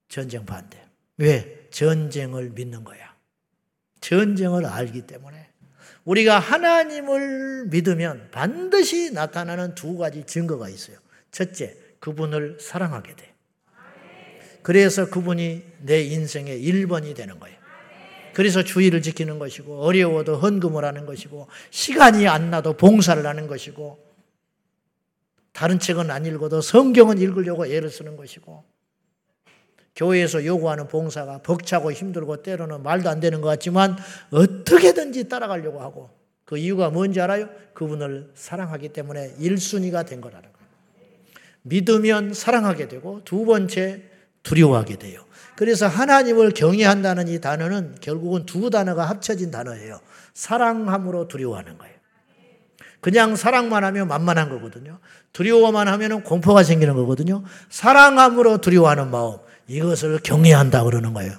전쟁 0.08 0.44
반대. 0.46 0.82
왜? 1.18 1.68
전쟁을 1.70 2.50
믿는 2.50 2.84
거야. 2.84 3.14
전쟁을 4.00 4.64
알기 4.66 5.06
때문에 5.06 5.49
우리가 6.10 6.40
하나님을 6.40 7.66
믿으면 7.66 8.30
반드시 8.32 9.12
나타나는 9.12 9.76
두 9.76 9.96
가지 9.96 10.24
증거가 10.24 10.68
있어요. 10.68 10.96
첫째, 11.30 11.76
그분을 12.00 12.58
사랑하게 12.58 13.14
돼. 13.14 13.32
그래서 14.62 15.08
그분이 15.08 15.62
내 15.82 16.02
인생의 16.02 16.60
1번이 16.62 17.14
되는 17.14 17.38
거예요. 17.38 17.56
그래서 18.34 18.64
주의를 18.64 19.02
지키는 19.02 19.38
것이고 19.38 19.82
어려워도 19.82 20.36
헌금을 20.38 20.84
하는 20.84 21.06
것이고 21.06 21.46
시간이 21.70 22.26
안 22.26 22.50
나도 22.50 22.76
봉사를 22.76 23.24
하는 23.24 23.46
것이고 23.46 23.98
다른 25.52 25.78
책은 25.78 26.10
안 26.10 26.26
읽어도 26.26 26.60
성경은 26.60 27.18
읽으려고 27.18 27.66
애를 27.66 27.88
쓰는 27.88 28.16
것이고 28.16 28.64
교회에서 30.00 30.46
요구하는 30.46 30.88
봉사가 30.88 31.40
벅차고 31.42 31.92
힘들고 31.92 32.42
때로는 32.42 32.82
말도 32.82 33.10
안 33.10 33.20
되는 33.20 33.42
것 33.42 33.48
같지만 33.48 33.98
어떻게든지 34.30 35.28
따라가려고 35.28 35.82
하고 35.82 36.08
그 36.46 36.56
이유가 36.56 36.88
뭔지 36.88 37.20
알아요? 37.20 37.50
그분을 37.74 38.30
사랑하기 38.34 38.88
때문에 38.88 39.34
1순위가 39.38 40.06
된 40.06 40.22
거라는 40.22 40.48
거예요. 40.50 40.68
믿으면 41.62 42.32
사랑하게 42.32 42.88
되고 42.88 43.20
두 43.24 43.44
번째 43.44 44.02
두려워하게 44.42 44.96
돼요. 44.96 45.22
그래서 45.54 45.86
하나님을 45.86 46.52
경외한다는 46.52 47.28
이 47.28 47.38
단어는 47.38 47.96
결국은 48.00 48.46
두 48.46 48.70
단어가 48.70 49.04
합쳐진 49.04 49.50
단어예요. 49.50 50.00
사랑함으로 50.32 51.28
두려워하는 51.28 51.76
거예요. 51.76 51.94
그냥 53.00 53.36
사랑만 53.36 53.84
하면 53.84 54.08
만만한 54.08 54.48
거거든요. 54.48 54.98
두려워만 55.34 55.88
하면 55.88 56.24
공포가 56.24 56.62
생기는 56.62 56.94
거거든요. 56.94 57.44
사랑함으로 57.68 58.58
두려워하는 58.58 59.10
마음, 59.10 59.36
이것을 59.70 60.18
경외한다 60.18 60.82
그러는 60.82 61.14
거예요. 61.14 61.32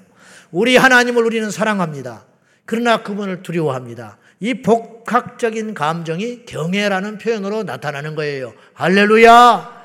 우리 0.52 0.78
하나님을 0.78 1.24
우리는 1.24 1.52
사랑합니다. 1.52 2.26
그러나 2.66 3.04
그분을 3.04 3.44
두려워합니다. 3.44 4.18
이 4.40 4.62
복합적인 4.62 5.74
감정이 5.74 6.46
경외라는 6.46 7.18
표현으로 7.18 7.64
나타나는 7.64 8.16
거예요. 8.16 8.54
할렐루야! 8.74 9.82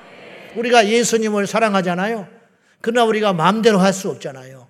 우리가 0.57 0.89
예수님을 0.89 1.47
사랑하잖아요. 1.47 2.29
그러나 2.81 3.05
우리가 3.05 3.33
마음대로 3.33 3.79
할 3.79 3.93
수 3.93 4.09
없잖아요. 4.11 4.69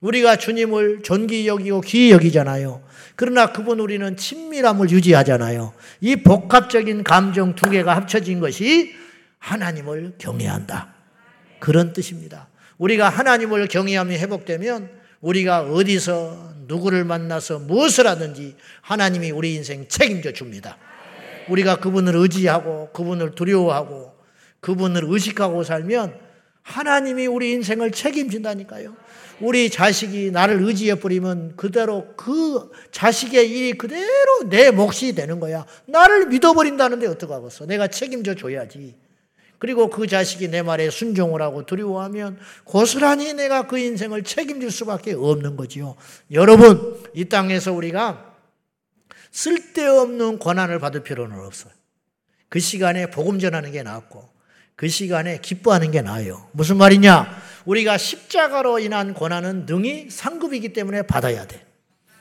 우리가 0.00 0.36
주님을 0.36 1.02
존귀 1.02 1.48
여기고 1.48 1.80
귀히 1.80 2.12
여기잖아요. 2.12 2.82
그러나 3.16 3.52
그분 3.52 3.80
우리는 3.80 4.16
친밀함을 4.16 4.90
유지하잖아요. 4.90 5.72
이 6.02 6.16
복합적인 6.16 7.02
감정 7.02 7.54
두 7.54 7.70
개가 7.70 7.96
합쳐진 7.96 8.38
것이 8.38 8.94
하나님을 9.38 10.14
경외한다. 10.18 10.94
그런 11.58 11.92
뜻입니다. 11.92 12.48
우리가 12.78 13.08
하나님을 13.08 13.66
경외함이 13.66 14.16
회복되면 14.16 14.90
우리가 15.20 15.62
어디서 15.62 16.54
누구를 16.66 17.04
만나서 17.04 17.58
무엇을 17.60 18.06
하든지 18.06 18.56
하나님이 18.82 19.30
우리 19.30 19.54
인생 19.54 19.86
책임져 19.88 20.32
줍니다. 20.32 20.78
우리가 21.48 21.76
그분을 21.76 22.14
의지하고 22.14 22.90
그분을 22.92 23.34
두려워하고 23.34 24.12
그분을 24.60 25.02
의식하고 25.06 25.64
살면 25.64 26.28
하나님이 26.62 27.26
우리 27.26 27.52
인생을 27.52 27.90
책임진다니까요. 27.90 28.94
우리 29.40 29.70
자식이 29.70 30.30
나를 30.32 30.62
의지해 30.62 30.96
버리면 30.96 31.54
그대로 31.56 32.08
그 32.16 32.70
자식의 32.90 33.50
일이 33.50 33.72
그대로 33.72 34.48
내 34.48 34.70
몫이 34.70 35.14
되는 35.14 35.40
거야. 35.40 35.64
나를 35.86 36.26
믿어버린다는데 36.26 37.06
어떡하겠어. 37.06 37.66
내가 37.66 37.86
책임져 37.86 38.34
줘야지. 38.34 38.94
그리고 39.58 39.90
그 39.90 40.06
자식이 40.06 40.48
내 40.48 40.62
말에 40.62 40.88
순종을 40.90 41.42
하고 41.42 41.66
두려워하면 41.66 42.38
고스란히 42.64 43.34
내가 43.34 43.66
그 43.66 43.78
인생을 43.78 44.22
책임질 44.22 44.70
수밖에 44.70 45.14
없는 45.14 45.56
거지요. 45.56 45.96
여러분, 46.30 47.02
이 47.14 47.24
땅에서 47.24 47.72
우리가 47.72 48.34
쓸데없는 49.32 50.38
권한을 50.38 50.78
받을 50.78 51.02
필요는 51.02 51.38
없어요. 51.40 51.72
그 52.48 52.60
시간에 52.60 53.10
복음 53.10 53.38
전하는 53.38 53.72
게 53.72 53.82
낫고 53.82 54.28
그 54.74 54.88
시간에 54.88 55.40
기뻐하는 55.40 55.90
게 55.90 56.02
나아요. 56.02 56.48
무슨 56.52 56.76
말이냐? 56.76 57.42
우리가 57.66 57.98
십자가로 57.98 58.78
인한 58.78 59.12
고난은 59.12 59.66
능히 59.66 60.08
상급이기 60.08 60.72
때문에 60.72 61.02
받아야 61.02 61.46
돼. 61.46 61.66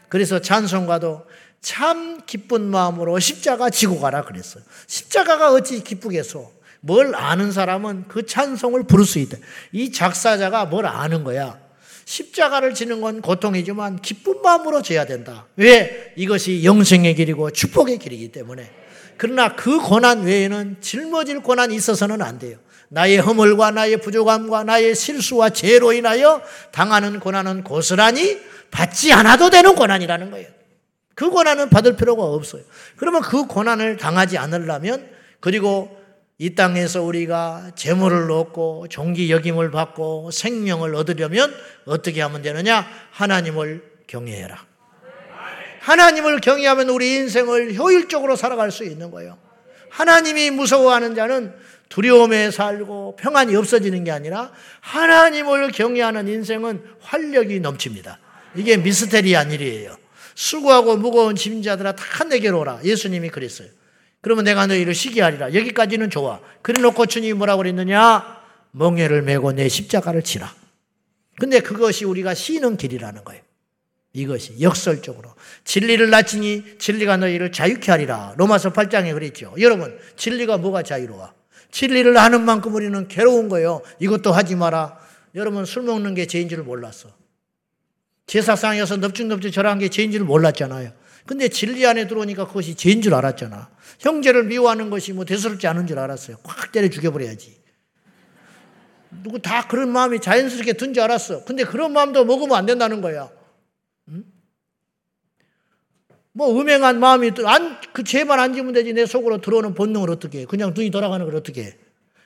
그래서 0.10 0.42
찬송가도 0.42 1.26
참 1.62 2.22
기쁜 2.26 2.64
마음으로 2.64 3.20
십자가 3.20 3.70
지고 3.70 4.00
가라 4.00 4.24
그랬어요. 4.24 4.64
십자가가 4.88 5.52
어찌 5.52 5.84
기쁘겠소? 5.84 6.57
뭘 6.82 7.16
아는 7.16 7.52
사람은 7.52 8.06
그 8.08 8.26
찬송을 8.26 8.84
부를 8.84 9.06
수 9.06 9.20
있다. 9.20 9.38
이 9.72 9.92
작사자가 9.92 10.66
뭘 10.66 10.86
아는 10.86 11.24
거야. 11.24 11.60
십자가를 12.06 12.74
지는 12.74 13.02
건 13.02 13.22
고통이지만 13.22 14.02
기쁜 14.02 14.42
마음으로 14.42 14.82
져야 14.82 15.06
된다. 15.06 15.46
왜? 15.58 16.14
이것이 16.16 16.64
영생의 16.64 17.16
길이고 17.16 17.52
축복의 17.52 18.00
길이기 18.00 18.32
때문에. 18.32 18.72
그러나 19.18 19.56
그 19.56 19.80
고난 19.80 20.24
외에는 20.24 20.78
짊어질 20.80 21.42
고난이 21.42 21.76
있어서는 21.76 22.22
안 22.22 22.40
돼요. 22.40 22.58
나의 22.90 23.18
허물과 23.18 23.72
나의 23.72 23.98
부족함과 23.98 24.64
나의 24.64 24.96
실수와 24.96 25.50
죄로 25.50 25.92
인하여 25.92 26.42
당하는 26.72 27.20
고난은 27.20 27.64
고스란히 27.64 28.40
받지 28.72 29.12
않아도 29.12 29.50
되는 29.50 29.76
고난이라는 29.76 30.32
거예요. 30.32 30.48
그 31.14 31.30
고난은 31.30 31.70
받을 31.70 31.98
필요가 31.98 32.24
없어요. 32.24 32.62
그러면 32.96 33.22
그 33.22 33.48
고난을 33.48 33.98
당하지 33.98 34.38
않으려면 34.38 35.10
그리고 35.40 35.98
이 36.40 36.54
땅에서 36.54 37.02
우리가 37.02 37.72
재물을 37.76 38.30
얻고 38.32 38.88
종기 38.90 39.32
여김을 39.32 39.72
받고 39.72 40.30
생명을 40.32 40.94
얻으려면 40.94 41.54
어떻게 41.86 42.22
하면 42.22 42.44
되느냐? 42.44 42.88
하나님을 43.12 43.84
경외해라. 44.06 44.66
하나님을 45.80 46.42
경외하면 46.42 46.90
우리 46.90 47.16
인생을 47.16 47.76
효율적으로 47.76 48.36
살아갈 48.36 48.72
수 48.72 48.84
있는 48.84 49.10
거예요. 49.10 49.38
하나님이 49.90 50.52
무서워하는 50.52 51.16
자는 51.16 51.56
두려움에 51.90 52.52
살고 52.52 53.16
평안이 53.16 53.56
없어지는 53.56 54.04
게 54.04 54.12
아니라 54.12 54.52
하나님을 54.82 55.72
경외하는 55.72 56.28
인생은 56.28 56.84
활력이 57.00 57.62
넘칩니다. 57.62 58.20
이게 58.56 58.78
미스테리한 58.78 59.52
일이에요. 59.52 59.98
수고하고 60.36 60.98
무거운 60.98 61.36
짐자들아 61.36 61.96
다 61.96 62.24
내게로 62.26 62.60
오라. 62.60 62.82
예수님이 62.84 63.30
그랬어요. 63.30 63.70
그러면 64.28 64.44
내가 64.44 64.68
너희를 64.68 64.94
쉬게 64.94 65.22
하리라. 65.22 65.54
여기까지는 65.54 66.10
좋아. 66.10 66.42
그래 66.62 66.82
놓고 66.82 67.06
주님이 67.06 67.32
뭐라고 67.32 67.60
그랬느냐? 67.60 68.42
멍에를 68.72 69.22
메고 69.22 69.54
내 69.54 69.70
십자가를 69.70 70.22
치라. 70.22 70.54
근데 71.40 71.62
그것이 71.62 72.04
우리가 72.04 72.34
쉬는 72.34 72.76
길이라는 72.76 73.24
거예요. 73.24 73.42
이것이 74.12 74.60
역설적으로 74.60 75.34
진리를 75.64 76.10
낮추니 76.10 76.78
진리가 76.78 77.16
너희를 77.16 77.54
자유케 77.54 77.90
하리라. 77.90 78.34
로마서 78.36 78.74
8장에 78.74 79.14
그랬죠. 79.14 79.56
여러분, 79.62 79.98
진리가 80.18 80.58
뭐가 80.58 80.84
자유로워? 80.84 81.32
진리를 81.72 82.18
아는 82.18 82.44
만큼 82.44 82.76
우리는 82.76 83.08
괴로운 83.08 83.48
거예요. 83.48 83.82
이것도 84.00 84.34
하지 84.34 84.58
마라. 84.58 85.00
여러분 85.36 85.64
술 85.64 85.84
먹는 85.84 86.16
게 86.16 86.26
죄인 86.26 86.50
줄 86.50 86.64
몰랐어. 86.64 87.08
제사상에서 88.26 88.98
넙죽넙죽 88.98 89.54
절한 89.54 89.80
게 89.80 89.88
죄인 89.88 90.12
줄 90.12 90.26
몰랐잖아요. 90.26 90.92
근데 91.26 91.50
진리 91.50 91.86
안에 91.86 92.08
들어오니까 92.08 92.48
그것이 92.48 92.76
죄인 92.76 93.02
줄 93.02 93.14
알았잖아. 93.14 93.70
형제를 94.00 94.44
미워하는 94.44 94.90
것이 94.90 95.14
뭐 95.14 95.26
대수롭지 95.26 95.68
않은 95.68 95.88
줄 95.88 96.00
알았어요. 96.00 96.38
꽉 96.44 96.72
때려 96.72 96.90
죽여버려야지. 96.90 97.58
누구 99.24 99.40
다 99.40 99.68
그런 99.68 99.90
마음이 99.90 100.20
자연스럽게 100.20 100.74
든 100.74 100.94
줄 100.94 101.04
알았어. 101.04 101.46
근데 101.46 101.64
그런 101.64 101.94
마음도 101.94 102.26
먹으면 102.26 102.58
안 102.58 102.66
된다는 102.66 103.02
거야. 103.02 103.30
뭐 106.34 106.52
음행한 106.62 107.00
마음이 107.00 107.32
안, 107.46 107.82
그 107.94 108.04
죄만 108.04 108.40
안 108.40 108.54
지면 108.54 108.72
되지 108.74 108.94
내 108.94 109.08
속으로 109.08 109.42
들어오는 109.42 109.74
본능을 109.74 110.12
어떻게 110.12 110.42
해. 110.42 110.46
그냥 110.46 110.74
눈이 110.76 110.92
돌아가는 110.92 111.26
걸 111.26 111.36
어떻게 111.36 111.64
해. 111.64 111.78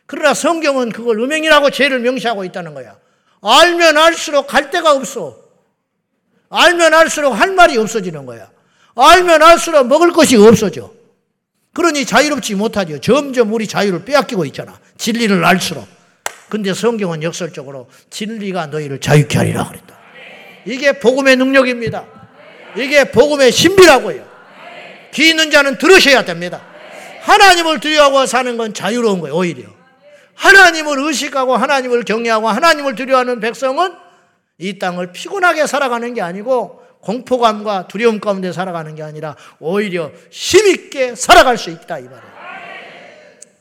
그러나 0.05 0.33
성경은 0.33 0.89
그걸 0.91 1.17
음행이라고 1.21 1.69
죄를 1.69 2.01
명시하고 2.01 2.43
있다는 2.43 2.73
거야. 2.73 2.99
알면 3.41 3.97
알수록 3.97 4.47
갈 4.47 4.69
데가 4.69 4.91
없어. 4.91 5.39
알면 6.49 6.93
알수록 6.93 7.33
할 7.33 7.53
말이 7.53 7.77
없어지는 7.77 8.25
거야. 8.25 8.51
알면 8.95 9.41
알수록 9.41 9.87
먹을 9.87 10.11
것이 10.11 10.35
없어져. 10.35 10.93
그러니 11.73 12.05
자유롭지 12.05 12.55
못하죠. 12.55 12.99
점점 12.99 13.53
우리 13.53 13.67
자유를 13.67 14.03
빼앗기고 14.03 14.45
있잖아. 14.45 14.77
진리를 14.97 15.43
알수록. 15.43 15.87
근데 16.49 16.73
성경은 16.73 17.23
역설적으로 17.23 17.89
진리가 18.09 18.67
너희를 18.67 18.99
자유케 18.99 19.37
하리라 19.37 19.67
그랬다. 19.69 19.97
이게 20.65 20.99
복음의 20.99 21.37
능력입니다. 21.37 22.05
이게 22.75 23.05
복음의 23.05 23.51
신비라고요. 23.51 24.29
귀 25.13 25.29
있는 25.29 25.49
자는 25.49 25.77
들으셔야 25.77 26.25
됩니다. 26.25 26.61
하나님을 27.21 27.79
두려워하고 27.79 28.25
사는 28.25 28.57
건 28.57 28.73
자유로운 28.73 29.21
거예요, 29.21 29.35
오히려. 29.35 29.69
하나님을 30.35 30.99
의식하고 30.99 31.55
하나님을 31.55 32.03
경외하고 32.03 32.49
하나님을 32.49 32.95
두려워하는 32.95 33.39
백성은 33.39 33.93
이 34.57 34.77
땅을 34.79 35.11
피곤하게 35.11 35.67
살아가는 35.67 36.13
게 36.13 36.21
아니고 36.21 36.80
공포감과 37.01 37.87
두려움 37.87 38.19
가운데 38.19 38.51
살아가는 38.51 38.93
게 38.95 39.03
아니라 39.03 39.35
오히려 39.59 40.11
힘있게 40.29 41.15
살아갈 41.15 41.57
수 41.57 41.69
있다 41.69 41.99
이 41.99 42.03
말이에요. 42.03 42.31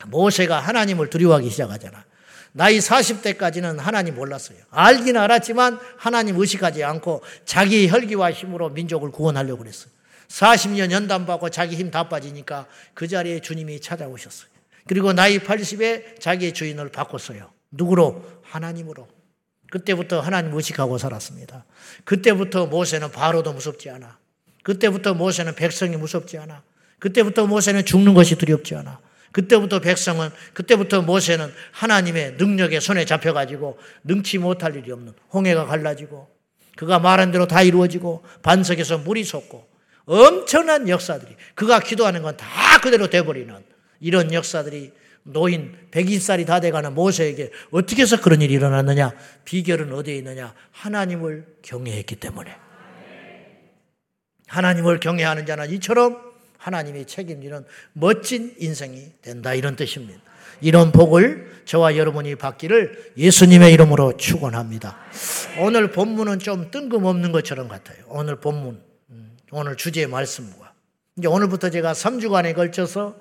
모세가 0.07 0.59
하나님을 0.59 1.09
두려워하기 1.09 1.49
시작하잖아. 1.49 2.05
나이 2.53 2.79
40대까지는 2.79 3.77
하나님 3.77 4.15
몰랐어요. 4.15 4.57
알긴 4.71 5.15
알았지만 5.17 5.79
하나님 5.97 6.39
의식하지 6.39 6.83
않고 6.83 7.21
자기 7.45 7.87
혈기와 7.87 8.31
힘으로 8.31 8.69
민족을 8.69 9.11
구원하려고 9.11 9.59
그랬어요. 9.59 9.91
40년 10.27 10.91
연단받고 10.91 11.49
자기 11.49 11.75
힘 11.75 11.91
다 11.91 12.09
빠지니까 12.09 12.65
그 12.93 13.07
자리에 13.07 13.39
주님이 13.41 13.79
찾아오셨어요. 13.81 14.49
그리고 14.87 15.13
나이 15.13 15.39
80에 15.39 16.19
자기의 16.19 16.53
주인을 16.53 16.89
바꿨어요. 16.89 17.51
누구로? 17.71 18.23
하나님으로. 18.43 19.07
그때부터 19.71 20.19
하나님 20.19 20.53
의식하고 20.53 20.99
살았습니다. 20.99 21.65
그때부터 22.03 22.67
모세는 22.67 23.11
바로도 23.11 23.53
무섭지 23.53 23.89
않아. 23.89 24.19
그때부터 24.63 25.15
모세는 25.15 25.55
백성이 25.55 25.97
무섭지 25.97 26.37
않아. 26.37 26.61
그때부터 26.99 27.47
모세는 27.47 27.85
죽는 27.85 28.13
것이 28.13 28.35
두렵지 28.35 28.75
않아. 28.75 28.99
그때부터 29.31 29.79
백성은, 29.79 30.29
그때부터 30.53 31.01
모세는 31.01 31.51
하나님의 31.71 32.33
능력에 32.33 32.81
손에 32.81 33.05
잡혀 33.05 33.31
가지고 33.33 33.79
능치 34.03 34.37
못할 34.39 34.75
일이 34.75 34.91
없는 34.91 35.13
홍해가 35.33 35.65
갈라지고 35.65 36.29
그가 36.75 36.99
말한 36.99 37.31
대로 37.31 37.47
다 37.47 37.61
이루어지고 37.63 38.25
반석에서 38.43 38.97
물이 38.99 39.23
솟고 39.23 39.67
엄청난 40.05 40.89
역사들이 40.89 41.35
그가 41.55 41.79
기도하는 41.79 42.21
건 42.23 42.35
다 42.35 42.45
그대로 42.81 43.09
돼 43.09 43.23
버리는 43.23 43.55
이런 44.01 44.33
역사들이 44.33 44.91
노인 45.23 45.75
120살이 45.91 46.45
다 46.45 46.59
돼가는 46.59 46.93
모세에게 46.93 47.51
어떻게 47.71 48.01
해서 48.01 48.19
그런 48.19 48.41
일이 48.41 48.53
일어났느냐? 48.53 49.13
비결은 49.45 49.93
어디에 49.93 50.17
있느냐? 50.17 50.53
하나님을 50.71 51.45
경외했기 51.61 52.15
때문에. 52.15 52.55
하나님을 54.47 54.99
경외하는 54.99 55.45
자는 55.45 55.69
이처럼 55.71 56.19
하나님이 56.57 57.05
책임지는 57.05 57.65
멋진 57.93 58.53
인생이 58.59 59.11
된다. 59.21 59.53
이런 59.53 59.75
뜻입니다. 59.75 60.21
이런 60.59 60.91
복을 60.91 61.61
저와 61.65 61.95
여러분이 61.95 62.35
받기를 62.35 63.13
예수님의 63.17 63.73
이름으로 63.73 64.17
축원합니다. 64.17 64.97
오늘 65.59 65.91
본문은 65.91 66.39
좀 66.39 66.69
뜬금없는 66.69 67.31
것처럼 67.31 67.67
같아요. 67.67 67.97
오늘 68.07 68.39
본문, 68.39 68.81
음, 69.09 69.37
오늘 69.51 69.75
주제의 69.75 70.07
말씀과 70.07 70.73
이제 71.17 71.27
오늘부터 71.27 71.69
제가 71.69 71.93
3주간에 71.93 72.53
걸쳐서 72.53 73.15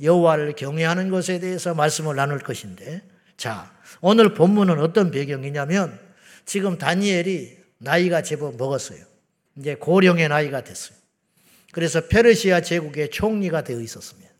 여호와를 0.00 0.54
경외하는 0.54 1.10
것에 1.10 1.38
대해서 1.38 1.74
말씀을 1.74 2.16
나눌 2.16 2.38
것인데 2.38 3.02
자, 3.36 3.72
오늘 4.00 4.34
본문은 4.34 4.78
어떤 4.80 5.10
배경이냐면 5.10 5.98
지금 6.44 6.78
다니엘이 6.78 7.58
나이가 7.78 8.22
제법 8.22 8.56
먹었어요. 8.56 9.00
이제 9.56 9.74
고령의 9.74 10.28
나이가 10.28 10.62
됐어요. 10.62 10.96
그래서 11.72 12.00
페르시아 12.06 12.60
제국의 12.60 13.10
총리가 13.10 13.64
되어 13.64 13.80
있었습니다. 13.80 14.30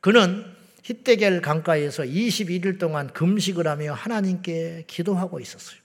그는 0.00 0.44
히데겔 0.82 1.40
강가에서 1.40 2.04
21일 2.04 2.78
동안 2.78 3.12
금식을 3.12 3.66
하며 3.66 3.92
하나님께 3.92 4.84
기도하고 4.86 5.40
있었어요. 5.40 5.80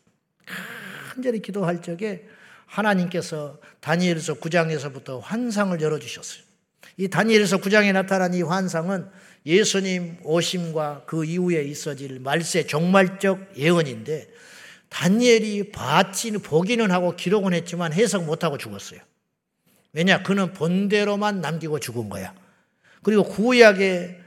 간절히 1.09 1.41
기도할 1.41 1.81
적에 1.81 2.27
하나님께서 2.65 3.59
다니엘서 3.79 4.35
9장에서부터 4.35 5.19
환상을 5.21 5.79
열어주셨어요. 5.81 6.43
이 6.97 7.07
다니엘서 7.07 7.57
9장에 7.57 7.93
나타난 7.93 8.33
이 8.33 8.41
환상은 8.41 9.09
예수님 9.45 10.17
오심과 10.23 11.03
그 11.07 11.25
이후에 11.25 11.63
있어질 11.63 12.19
말세 12.19 12.65
종말적 12.65 13.57
예언인데 13.57 14.29
다니엘이 14.89 15.71
봤지는 15.71 16.41
보기는 16.41 16.91
하고 16.91 17.15
기록은 17.15 17.53
했지만 17.53 17.93
해석 17.93 18.25
못하고 18.25 18.57
죽었어요. 18.57 18.99
왜냐? 19.93 20.21
그는 20.21 20.53
본대로만 20.53 21.41
남기고 21.41 21.79
죽은 21.79 22.09
거야. 22.09 22.35
그리고 23.01 23.23
구약의 23.23 24.19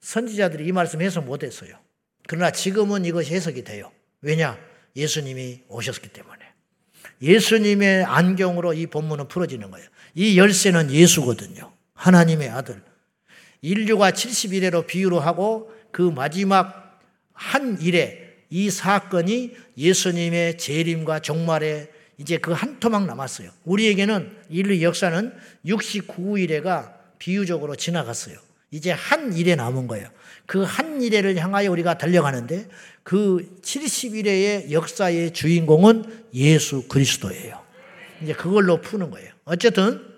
선지자들이 0.00 0.66
이 0.66 0.72
말씀 0.72 1.00
해석 1.02 1.24
못했어요. 1.24 1.76
그러나 2.26 2.50
지금은 2.50 3.04
이것이 3.04 3.34
해석이 3.34 3.64
돼요. 3.64 3.90
왜냐? 4.22 4.58
예수님이 4.96 5.62
오셨기 5.68 6.08
때문에. 6.08 6.44
예수님의 7.20 8.04
안경으로 8.04 8.74
이 8.74 8.86
본문은 8.86 9.28
풀어지는 9.28 9.70
거예요. 9.70 9.88
이 10.14 10.38
열쇠는 10.38 10.90
예수거든요. 10.90 11.73
하나님의 11.94 12.48
아들. 12.50 12.82
인류가 13.62 14.10
71회로 14.10 14.86
비유로 14.86 15.20
하고 15.20 15.72
그 15.90 16.02
마지막 16.02 17.00
한 17.32 17.80
일에 17.80 18.36
이 18.50 18.70
사건이 18.70 19.56
예수님의 19.78 20.58
재림과 20.58 21.20
종말에 21.20 21.88
이제 22.18 22.38
그 22.38 22.52
한 22.52 22.78
토막 22.78 23.06
남았어요. 23.06 23.50
우리에게는 23.64 24.36
인류 24.48 24.82
역사는 24.82 25.32
69일에가 25.66 26.94
비유적으로 27.18 27.74
지나갔어요. 27.74 28.36
이제 28.70 28.90
한 28.92 29.32
일에 29.32 29.54
남은 29.56 29.86
거예요. 29.88 30.08
그 30.46 30.62
한 30.62 31.00
일에를 31.00 31.36
향하여 31.36 31.70
우리가 31.70 31.96
달려가는데 31.96 32.68
그 33.02 33.58
70일의 33.62 34.70
역사의 34.70 35.32
주인공은 35.32 36.04
예수 36.34 36.86
그리스도예요. 36.86 37.60
이제 38.22 38.32
그걸로 38.34 38.80
푸는 38.80 39.10
거예요. 39.10 39.30
어쨌든 39.44 40.13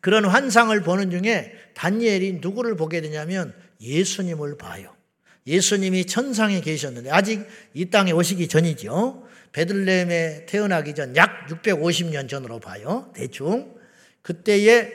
그런 0.00 0.24
환상을 0.24 0.78
보는 0.82 1.10
중에 1.10 1.52
다니엘이 1.74 2.38
누구를 2.40 2.76
보게 2.76 3.00
되냐면 3.00 3.54
예수님을 3.80 4.56
봐요. 4.58 4.94
예수님이 5.46 6.06
천상에 6.06 6.60
계셨는데 6.60 7.10
아직 7.10 7.46
이 7.74 7.86
땅에 7.86 8.12
오시기 8.12 8.48
전이죠. 8.48 9.24
베들레헴에 9.52 10.46
태어나기 10.46 10.94
전 10.94 11.14
약 11.16 11.46
650년 11.48 12.28
전으로 12.28 12.60
봐요. 12.60 13.10
대충 13.14 13.74
그때에 14.22 14.90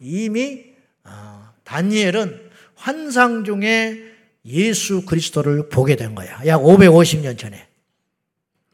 이미 0.00 0.64
아, 1.04 1.52
다니엘은 1.64 2.50
환상 2.74 3.44
중에 3.44 4.12
예수 4.44 5.04
그리스도를 5.06 5.68
보게 5.68 5.96
된 5.96 6.14
거야. 6.14 6.40
약 6.46 6.60
550년 6.60 7.38
전에. 7.38 7.66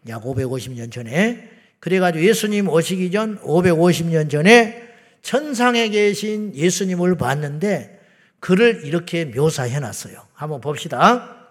약 0.08 0.24
550년 0.24 0.90
전에. 0.90 1.48
그래가지고 1.78 2.24
예수님 2.26 2.68
오시기 2.68 3.10
전 3.10 3.38
550년 3.40 4.30
전에 4.30 4.91
천상에 5.22 5.88
계신 5.88 6.54
예수님을 6.54 7.16
봤는데 7.16 8.00
그를 8.40 8.82
이렇게 8.84 9.24
묘사해 9.24 9.78
놨어요. 9.78 10.26
한번 10.34 10.60
봅시다. 10.60 11.48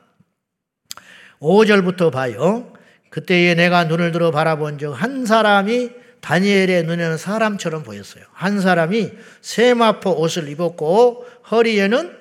5절부터 1.39 2.11
봐요. 2.11 2.73
그때에 3.09 3.55
내가 3.55 3.85
눈을 3.85 4.11
들어 4.11 4.31
바라본 4.31 4.77
적 4.77 4.93
한 4.93 5.25
사람이 5.25 5.89
다니엘의 6.21 6.83
눈에는 6.83 7.17
사람처럼 7.17 7.83
보였어요. 7.83 8.23
한 8.31 8.61
사람이 8.61 9.11
세마포 9.41 10.11
옷을 10.21 10.47
입었고 10.49 11.25
허리에는 11.49 12.15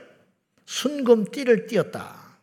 순금띠를 0.65 1.67
띄었다. 1.67 2.39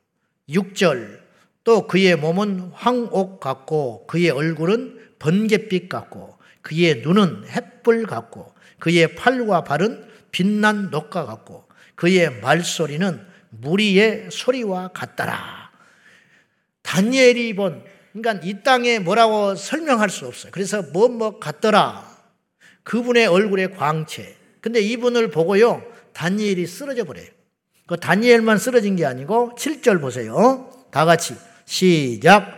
6절 0.49 1.19
또 1.63 1.87
그의 1.87 2.15
몸은 2.15 2.71
황옥 2.73 3.39
같고 3.39 4.05
그의 4.07 4.29
얼굴은 4.29 4.99
번갯빛 5.19 5.89
같고 5.89 6.37
그의 6.61 7.01
눈은 7.01 7.47
햇불 7.49 8.05
같고 8.05 8.53
그의 8.79 9.15
팔과 9.15 9.63
발은 9.63 10.07
빛난 10.31 10.89
녹과 10.89 11.25
같고 11.25 11.67
그의 11.95 12.41
말소리는 12.41 13.25
무리의 13.49 14.29
소리와 14.31 14.89
같더라. 14.89 15.71
다니엘이 16.83 17.55
본 17.55 17.83
그러니까 18.13 18.45
이 18.45 18.63
땅에 18.63 18.99
뭐라고 18.99 19.55
설명할 19.55 20.09
수 20.09 20.25
없어요. 20.25 20.51
그래서 20.51 20.81
뭐뭐 20.81 21.09
뭐 21.09 21.39
같더라. 21.39 22.05
그분의 22.83 23.27
얼굴의 23.27 23.73
광채. 23.75 24.35
근데 24.61 24.79
이분을 24.79 25.29
보고요. 25.29 25.83
다니엘이 26.13 26.65
쓰러져 26.65 27.03
버려요. 27.03 27.27
그 27.85 27.97
다니엘만 27.97 28.57
쓰러진 28.57 28.95
게 28.95 29.05
아니고 29.05 29.55
7절 29.57 30.01
보세요. 30.01 30.71
다 30.91 31.05
같이 31.05 31.35
시작. 31.65 32.56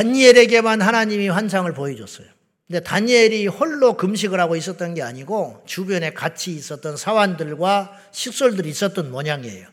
다니엘에게만 0.00 0.80
하나님이 0.80 1.28
환상을 1.28 1.70
보여줬어요. 1.74 2.26
근데 2.66 2.80
다니엘이 2.80 3.48
홀로 3.48 3.96
금식을 3.96 4.40
하고 4.40 4.56
있었던 4.56 4.94
게 4.94 5.02
아니고 5.02 5.62
주변에 5.66 6.12
같이 6.14 6.52
있었던 6.52 6.96
사환들과 6.96 7.92
식솔들이 8.12 8.70
있었던 8.70 9.10
모양이에요. 9.10 9.68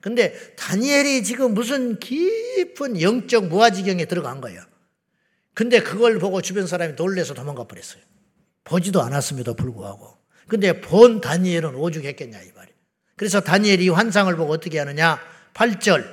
근데 0.00 0.32
다니엘이 0.56 1.24
지금 1.24 1.54
무슨 1.54 1.98
깊은 1.98 3.00
영적 3.00 3.48
무아지경에 3.48 4.06
들어간 4.06 4.40
거예요. 4.40 4.62
근데 5.52 5.80
그걸 5.80 6.18
보고 6.18 6.40
주변 6.40 6.66
사람이 6.66 6.94
놀래서 6.94 7.34
도망가 7.34 7.64
버렸어요. 7.64 8.02
보지도 8.64 9.02
않았음에도 9.02 9.54
불구하고. 9.54 10.16
근데 10.48 10.80
본 10.80 11.20
다니엘은 11.20 11.74
오죽했겠냐 11.74 12.40
이 12.40 12.52
말이에요. 12.54 12.76
그래서 13.16 13.40
다니엘이 13.40 13.88
환상을 13.90 14.34
보고 14.36 14.52
어떻게 14.52 14.78
하느냐? 14.78 15.20
8절 15.54 16.06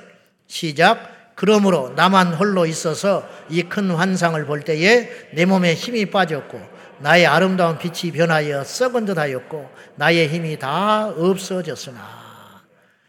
시작 0.46 1.21
그러므로 1.34 1.90
나만 1.90 2.34
홀로 2.34 2.66
있어서 2.66 3.26
이 3.48 3.62
큰 3.64 3.90
환상을 3.90 4.44
볼 4.46 4.62
때에 4.62 5.08
내 5.34 5.44
몸에 5.44 5.74
힘이 5.74 6.06
빠졌고 6.06 6.60
나의 7.00 7.26
아름다운 7.26 7.78
빛이 7.78 8.12
변하여 8.12 8.62
썩은 8.64 9.06
듯 9.06 9.18
하였고 9.18 9.68
나의 9.96 10.28
힘이 10.28 10.58
다 10.58 11.08
없어졌으나 11.08 12.62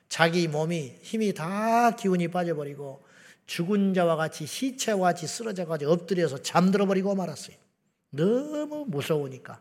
자기 0.09 0.47
몸이 0.47 0.95
힘이 1.01 1.33
다 1.33 1.91
기운이 1.91 2.29
빠져버리고 2.29 3.03
죽은 3.45 3.93
자와 3.93 4.15
같이 4.15 4.45
시체와 4.45 5.09
같이 5.09 5.27
쓰러져 5.27 5.65
가지고 5.65 5.91
엎드려서 5.91 6.37
잠들어 6.39 6.85
버리고 6.85 7.13
말았어요. 7.13 7.55
너무 8.11 8.85
무서우니까. 8.87 9.59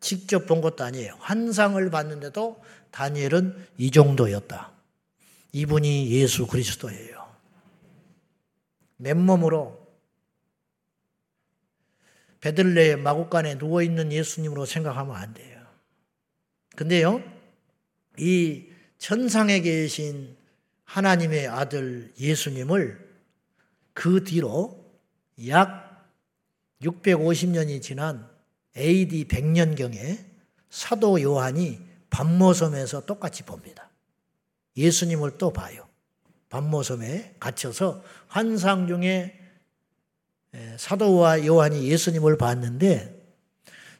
직접 0.00 0.46
본 0.46 0.60
것도 0.60 0.84
아니에요. 0.84 1.16
환상을 1.20 1.90
봤는데도 1.90 2.62
다니엘은 2.90 3.66
이 3.78 3.90
정도였다. 3.90 4.70
이분이 5.52 6.10
예수 6.12 6.46
그리스도예요. 6.46 7.25
맨몸으로 8.96 9.86
베들레 12.40 12.96
마국간에 12.96 13.58
누워 13.58 13.82
있는 13.82 14.12
예수님으로 14.12 14.66
생각하면 14.66 15.16
안 15.16 15.34
돼요. 15.34 15.66
근데요, 16.76 17.22
이 18.18 18.66
천상에 18.98 19.60
계신 19.60 20.36
하나님의 20.84 21.48
아들 21.48 22.12
예수님을 22.18 23.06
그 23.92 24.24
뒤로 24.24 24.84
약 25.48 26.12
650년이 26.82 27.82
지난 27.82 28.28
AD 28.76 29.24
100년경에 29.24 30.24
사도 30.70 31.20
요한이 31.20 31.80
반모섬에서 32.10 33.06
똑같이 33.06 33.42
봅니다. 33.42 33.90
예수님을 34.76 35.38
또 35.38 35.52
봐요. 35.52 35.85
반모섬에 36.48 37.36
갇혀서 37.40 38.02
환상 38.28 38.86
중에 38.86 39.38
사도와 40.78 41.44
요한이 41.44 41.88
예수님을 41.88 42.38
봤는데 42.38 43.14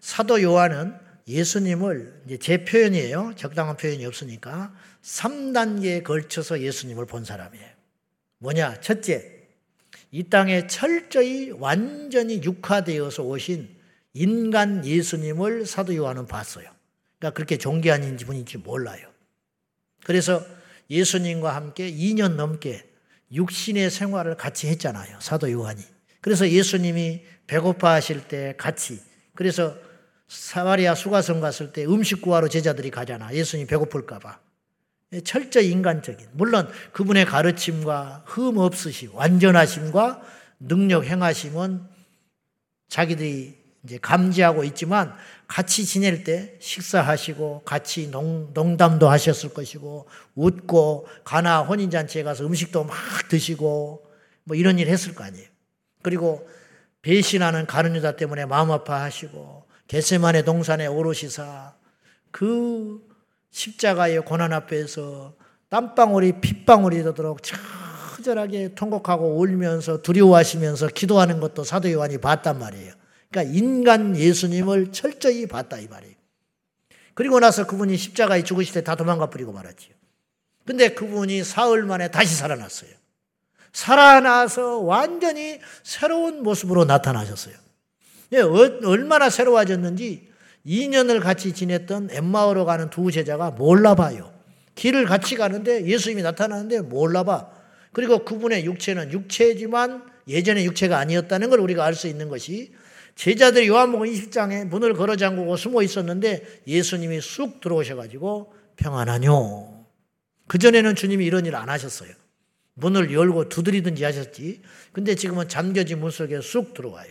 사도 0.01 0.43
요한은 0.43 0.95
예수님을 1.29 2.23
이제 2.27 2.39
제 2.39 2.65
표현이에요. 2.65 3.35
적당한 3.37 3.77
표현이 3.77 4.05
없으니까 4.07 4.75
3단계에 5.03 6.05
걸쳐서 6.05 6.61
예수님을 6.61 7.07
본 7.07 7.25
사람이에요. 7.25 7.69
뭐냐? 8.39 8.81
첫째, 8.81 9.49
이 10.11 10.25
땅에 10.25 10.67
철저히 10.67 11.51
완전히 11.51 12.43
육화되어서 12.43 13.25
오신 13.25 13.69
인간 14.15 14.87
예수님을 14.87 15.67
사도 15.67 15.95
요한은 15.95 16.27
봤어요. 16.27 16.71
그러니까 17.19 17.35
그렇게 17.35 17.59
존귀한 17.59 18.17
분인지 18.17 18.59
몰라요. 18.59 19.11
그래서 20.05 20.45
예수님과 20.91 21.55
함께 21.55 21.91
2년 21.91 22.35
넘게 22.35 22.85
육신의 23.33 23.91
생활을 23.91 24.37
같이 24.37 24.69
했잖아요. 24.69 25.19
사도 25.21 25.51
요한이. 25.51 25.83
그래서 26.21 26.49
예수님이 26.49 27.23
배고파 27.47 27.95
하실 27.95 28.27
때 28.29 28.55
같이 28.57 29.01
그래서 29.35 29.77
사마리아 30.29 30.95
수가성 30.95 31.41
갔을 31.41 31.73
때 31.73 31.85
음식 31.85 32.21
구하러 32.21 32.49
제자들이 32.49 32.91
가잖아. 32.91 33.33
예수님 33.33 33.67
배고플까봐. 33.67 34.41
철저히 35.25 35.71
인간적인. 35.71 36.27
물론 36.33 36.69
그분의 36.93 37.27
가르침과 37.27 38.25
흠 38.27 38.59
없으심, 38.59 39.15
완전하심과 39.15 40.23
능력 40.59 41.05
행하심은 41.05 41.83
자기들이 42.89 43.66
이제 43.87 43.99
감지하고 44.03 44.65
있지만 44.65 45.15
같이 45.47 45.87
지낼 45.87 46.25
때 46.25 46.57
식사하시고 46.59 47.63
같이 47.65 48.11
농, 48.11 48.51
농담도 48.53 49.09
하셨을 49.09 49.55
것이고 49.55 50.09
웃고 50.35 51.07
가나 51.23 51.61
혼인잔치에 51.61 52.25
가서 52.25 52.45
음식도 52.45 52.83
막 52.83 52.97
드시고 53.29 54.05
뭐 54.43 54.57
이런 54.57 54.81
일 54.81 54.89
했을 54.89 55.15
거 55.15 55.23
아니에요. 55.23 55.47
그리고 56.03 56.49
배신하는 57.03 57.67
가룟 57.67 57.95
유다 57.95 58.17
때문에 58.17 58.45
마음 58.45 58.73
아파하시고 58.73 59.67
겟세만의 59.87 60.45
동산에 60.45 60.89
오롯이사 60.89 61.75
그 62.33 63.01
십자가의 63.53 64.25
고난 64.25 64.53
앞에서 64.53 65.35
땀방울이 65.69 66.41
핏방울이 66.41 67.05
되도록 67.05 67.41
처절하게 68.17 68.75
통곡하고 68.75 69.39
울면서 69.39 70.03
두려워하시면서 70.03 70.89
기도하는 70.89 71.39
것도 71.39 71.63
사도 71.63 71.91
요한이 71.93 72.19
봤단 72.19 72.59
말이에요. 72.59 72.93
그러니까 73.31 73.55
인간 73.55 74.17
예수님을 74.17 74.93
철저히 74.93 75.47
봤다 75.47 75.79
이 75.79 75.87
말이에요. 75.89 76.15
그리고 77.15 77.41
나서 77.41 77.67
그분이 77.67 77.97
십자가에 77.97 78.43
죽으실 78.45 78.75
때 78.75 78.83
다 78.83 78.95
도망가 78.95 79.31
버리고 79.31 79.53
말았지요. 79.53 79.95
근데 80.67 80.89
그분이 80.91 81.45
사흘 81.45 81.85
만에 81.85 82.11
다시 82.11 82.35
살아났어요. 82.35 82.91
살아나서 83.73 84.79
완전히 84.81 85.61
새로운 85.83 86.43
모습으로 86.43 86.85
나타나셨어요. 86.85 87.55
예, 88.33 88.41
얼마나 88.41 89.31
새로워졌는지 89.31 90.29
2년을 90.67 91.21
같이 91.21 91.53
지냈던 91.53 92.09
엠마오로 92.11 92.65
가는 92.65 92.91
두 92.91 93.13
제자가 93.13 93.53
몰라봐요. 93.53 94.33
길을 94.75 95.07
같이 95.07 95.37
가는데 95.37 95.87
예수님이 95.87 96.23
나타나는데 96.23 96.81
몰라봐. 96.83 97.49
그리고 97.93 98.25
그분의 98.25 98.65
육체는 98.67 99.13
육체지만 99.13 100.05
예전의 100.29 100.67
육체가 100.67 100.99
아니었다는 100.99 101.51
걸 101.51 101.61
우리가 101.61 101.85
알 101.85 101.95
수 101.95 102.09
있는 102.09 102.29
것이 102.29 102.73
제자들이 103.17 103.69
요한복음 103.69 104.07
20장에 104.07 104.67
문을 104.67 104.95
걸어 104.95 105.17
잠그고 105.17 105.57
숨어 105.57 105.83
있었는데 105.83 106.63
예수님이 106.67 107.21
쑥 107.21 107.61
들어오셔가지고 107.61 108.53
평안하뇨. 108.77 109.87
그전에는 110.47 110.95
주님이 110.95 111.25
이런 111.25 111.45
일 111.47 111.55
안 111.57 111.69
하셨어요. 111.69 112.11
문을 112.75 113.13
열고 113.13 113.49
두드리든지 113.49 114.05
하셨지. 114.05 114.61
근데 114.93 115.15
지금은 115.15 115.49
잠겨진 115.49 115.99
문 115.99 116.11
속에 116.11 116.41
쑥 116.43 116.75
들어와요. 116.75 117.11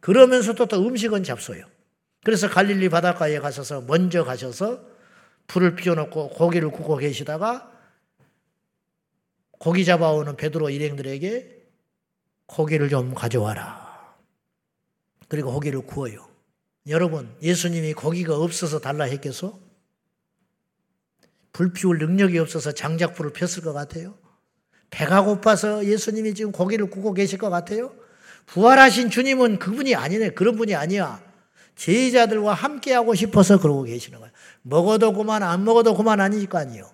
그러면서도 0.00 0.66
또 0.66 0.86
음식은 0.86 1.22
잡숴요. 1.22 1.64
그래서 2.22 2.48
갈릴리 2.48 2.90
바닷가에 2.90 3.38
가셔서 3.38 3.80
먼저 3.80 4.24
가셔서 4.24 4.84
불을 5.46 5.74
피워놓고 5.74 6.30
고기를 6.30 6.70
굽고 6.70 6.98
계시다가 6.98 7.72
고기 9.52 9.86
잡아오는 9.86 10.36
베드로 10.36 10.68
일행들에게 10.68 11.62
고기를 12.44 12.90
좀 12.90 13.14
가져와라. 13.14 13.89
그리고 15.30 15.52
고기를 15.52 15.82
구워요. 15.82 16.26
여러분, 16.88 17.32
예수님이 17.40 17.92
고기가 17.92 18.36
없어서 18.36 18.80
달라 18.80 19.04
했겠어? 19.04 19.60
불 21.52 21.72
피울 21.72 21.98
능력이 21.98 22.36
없어서 22.40 22.72
장작불을 22.72 23.32
폈을 23.32 23.62
것 23.62 23.72
같아요? 23.72 24.18
배가 24.90 25.22
고파서 25.22 25.84
예수님이 25.86 26.34
지금 26.34 26.50
고기를 26.50 26.90
굽고 26.90 27.14
계실 27.14 27.38
것 27.38 27.48
같아요? 27.48 27.94
부활하신 28.46 29.10
주님은 29.10 29.60
그분이 29.60 29.94
아니네. 29.94 30.30
그런 30.30 30.56
분이 30.56 30.74
아니야. 30.74 31.22
제자들과 31.76 32.52
함께하고 32.52 33.14
싶어서 33.14 33.60
그러고 33.60 33.84
계시는 33.84 34.18
거예요. 34.18 34.32
먹어도 34.62 35.12
그만, 35.12 35.44
안 35.44 35.62
먹어도 35.62 35.94
그만 35.94 36.20
아닐 36.20 36.44
거 36.48 36.58
아니에요. 36.58 36.90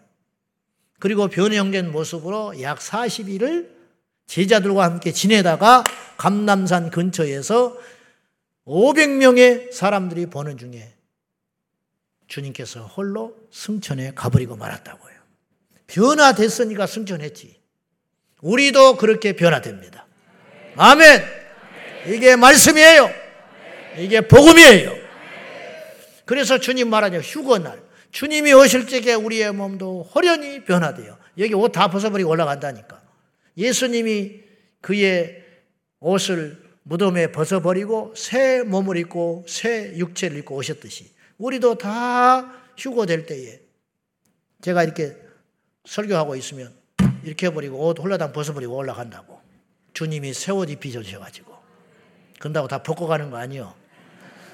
그리고 0.98 1.28
변형된 1.28 1.90
모습으로 1.90 2.60
약 2.60 2.80
40일을 2.80 3.70
제자들과 4.26 4.84
함께 4.84 5.10
지내다가 5.10 5.84
감남산 6.18 6.90
근처에서 6.90 7.78
500명의 8.66 9.72
사람들이 9.72 10.26
보는 10.26 10.58
중에 10.58 10.92
주님께서 12.26 12.86
홀로 12.86 13.36
승천에 13.52 14.12
가버리고 14.14 14.56
말았다고요. 14.56 15.14
변화됐으니까 15.86 16.86
승천했지. 16.86 17.60
우리도 18.42 18.96
그렇게 18.96 19.34
변화됩니다. 19.34 20.06
아멘! 20.76 21.22
이게 22.08 22.36
말씀이에요. 22.36 23.08
이게 23.98 24.20
복음이에요. 24.20 24.92
그래서 26.24 26.58
주님 26.58 26.88
말하죠. 26.90 27.18
휴거날. 27.18 27.80
주님이 28.10 28.52
오실 28.52 28.88
적에 28.88 29.14
우리의 29.14 29.52
몸도 29.52 30.02
호련히 30.14 30.64
변화돼요. 30.64 31.16
여기 31.38 31.54
옷 31.54 31.72
다 31.72 31.88
벗어버리고 31.88 32.30
올라간다니까. 32.30 33.00
예수님이 33.56 34.40
그의 34.80 35.44
옷을 36.00 36.65
무덤에 36.88 37.32
벗어버리고 37.32 38.14
새 38.16 38.62
몸을 38.62 38.96
입고 38.96 39.44
새 39.48 39.96
육체를 39.96 40.38
입고 40.38 40.54
오셨듯이 40.54 41.10
우리도 41.36 41.78
다 41.78 42.52
휴고될 42.78 43.26
때에 43.26 43.60
제가 44.60 44.84
이렇게 44.84 45.16
설교하고 45.84 46.36
있으면 46.36 46.72
이렇게 47.24 47.46
해버리고 47.46 47.88
옷 47.88 47.98
홀라당 47.98 48.32
벗어버리고 48.32 48.76
올라간다고. 48.76 49.40
주님이 49.94 50.32
새 50.32 50.52
옷 50.52 50.70
입히셔가지고. 50.70 51.56
그런다고 52.38 52.68
다 52.68 52.82
벗고 52.82 53.08
가는 53.08 53.30
거 53.30 53.36
아니요. 53.36 53.74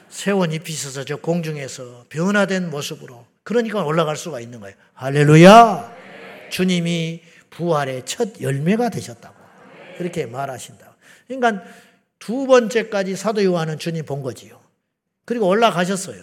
새 0.08 0.30
옷 0.30 0.54
입히셔서 0.54 1.04
저 1.04 1.16
공중에서 1.16 2.06
변화된 2.08 2.70
모습으로 2.70 3.26
그러니까 3.42 3.84
올라갈 3.84 4.16
수가 4.16 4.40
있는 4.40 4.60
거예요. 4.60 4.74
할렐루야! 4.94 5.94
주님이 6.50 7.22
부활의 7.50 8.06
첫 8.06 8.40
열매가 8.40 8.88
되셨다고. 8.88 9.34
그렇게 9.98 10.24
말하신다 10.24 10.96
그러니까 11.28 11.62
두 12.22 12.46
번째까지 12.46 13.16
사도 13.16 13.42
요한은 13.42 13.80
주님 13.80 14.06
본 14.06 14.22
거지요. 14.22 14.60
그리고 15.24 15.48
올라가셨어요. 15.48 16.22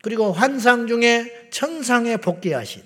그리고 0.00 0.32
환상 0.32 0.86
중에 0.86 1.48
천상에 1.50 2.18
복귀하신 2.18 2.84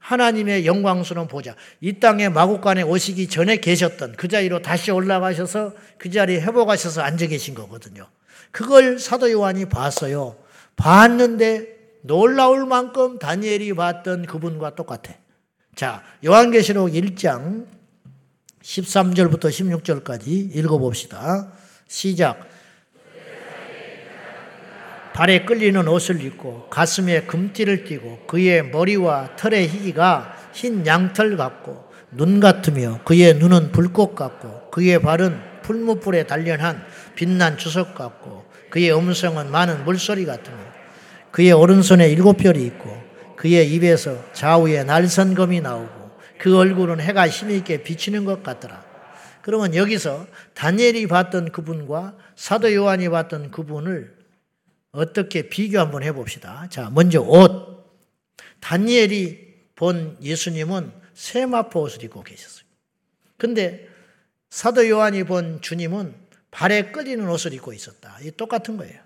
하나님의 0.00 0.66
영광스러운 0.66 1.28
보좌, 1.28 1.54
이 1.80 2.00
땅에 2.00 2.28
마국간에 2.28 2.82
오시기 2.82 3.28
전에 3.28 3.58
계셨던 3.58 4.14
그 4.16 4.26
자리로 4.26 4.60
다시 4.60 4.90
올라가셔서 4.90 5.72
그 5.96 6.10
자리에 6.10 6.40
회복하셔서 6.40 7.00
앉아 7.00 7.28
계신 7.28 7.54
거거든요. 7.54 8.08
그걸 8.50 8.98
사도 8.98 9.30
요한이 9.30 9.66
봤어요. 9.66 10.36
봤는데 10.74 12.00
놀라울 12.02 12.66
만큼 12.66 13.20
다니엘이 13.20 13.72
봤던 13.74 14.26
그분과 14.26 14.74
똑같아. 14.74 15.14
자, 15.76 16.02
요한계시록 16.24 16.90
1장 16.90 17.66
13절부터 18.62 19.44
16절까지 19.44 20.56
읽어봅시다. 20.56 21.52
시작. 21.94 22.48
발에 25.12 25.44
끌리는 25.44 25.86
옷을 25.86 26.20
입고 26.24 26.66
가슴에 26.68 27.20
금띠를 27.20 27.84
띠고 27.84 28.26
그의 28.26 28.68
머리와 28.68 29.36
털의 29.36 29.68
희기가 29.68 30.36
흰 30.52 30.84
양털 30.84 31.36
같고 31.36 31.84
눈 32.10 32.40
같으며 32.40 32.98
그의 33.04 33.34
눈은 33.34 33.70
불꽃 33.70 34.16
같고 34.16 34.70
그의 34.72 35.00
발은 35.00 35.40
풀무불에 35.62 36.26
단련한 36.26 36.84
빛난 37.14 37.56
주석 37.58 37.94
같고 37.94 38.44
그의 38.70 38.92
음성은 38.92 39.52
많은 39.52 39.84
물소리 39.84 40.26
같으며 40.26 40.56
그의 41.30 41.52
오른손에 41.52 42.08
일곱 42.08 42.38
별이 42.38 42.60
있고 42.66 42.90
그의 43.36 43.72
입에서 43.72 44.18
좌우에 44.32 44.82
날선검이 44.82 45.60
나오고 45.60 46.10
그 46.38 46.58
얼굴은 46.58 47.00
해가 47.00 47.28
힘있게 47.28 47.84
비치는 47.84 48.24
것 48.24 48.42
같더라. 48.42 48.83
그러면 49.44 49.74
여기서 49.74 50.26
다니엘이 50.54 51.06
봤던 51.06 51.52
그분과 51.52 52.16
사도 52.34 52.72
요한이 52.72 53.10
봤던 53.10 53.50
그분을 53.50 54.16
어떻게 54.90 55.50
비교 55.50 55.78
한번 55.78 56.02
해봅시다. 56.02 56.66
자, 56.70 56.88
먼저 56.88 57.20
옷. 57.20 57.84
다니엘이 58.60 59.54
본 59.74 60.16
예수님은 60.22 60.90
세마포 61.12 61.82
옷을 61.82 62.04
입고 62.04 62.22
계셨어요. 62.22 62.64
근데 63.36 63.86
사도 64.48 64.88
요한이 64.88 65.24
본 65.24 65.60
주님은 65.60 66.14
발에 66.50 66.90
끌리는 66.90 67.28
옷을 67.28 67.52
입고 67.52 67.74
있었다. 67.74 68.18
이 68.22 68.30
똑같은 68.30 68.78
거예요. 68.78 68.98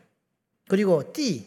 그리고 0.68 1.12
띠. 1.12 1.46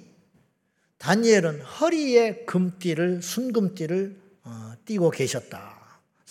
다니엘은 0.97 1.61
허리에 1.61 2.43
금띠를, 2.43 3.21
순금띠를 3.21 4.17
어, 4.43 4.73
띠고 4.83 5.11
계셨다. 5.11 5.80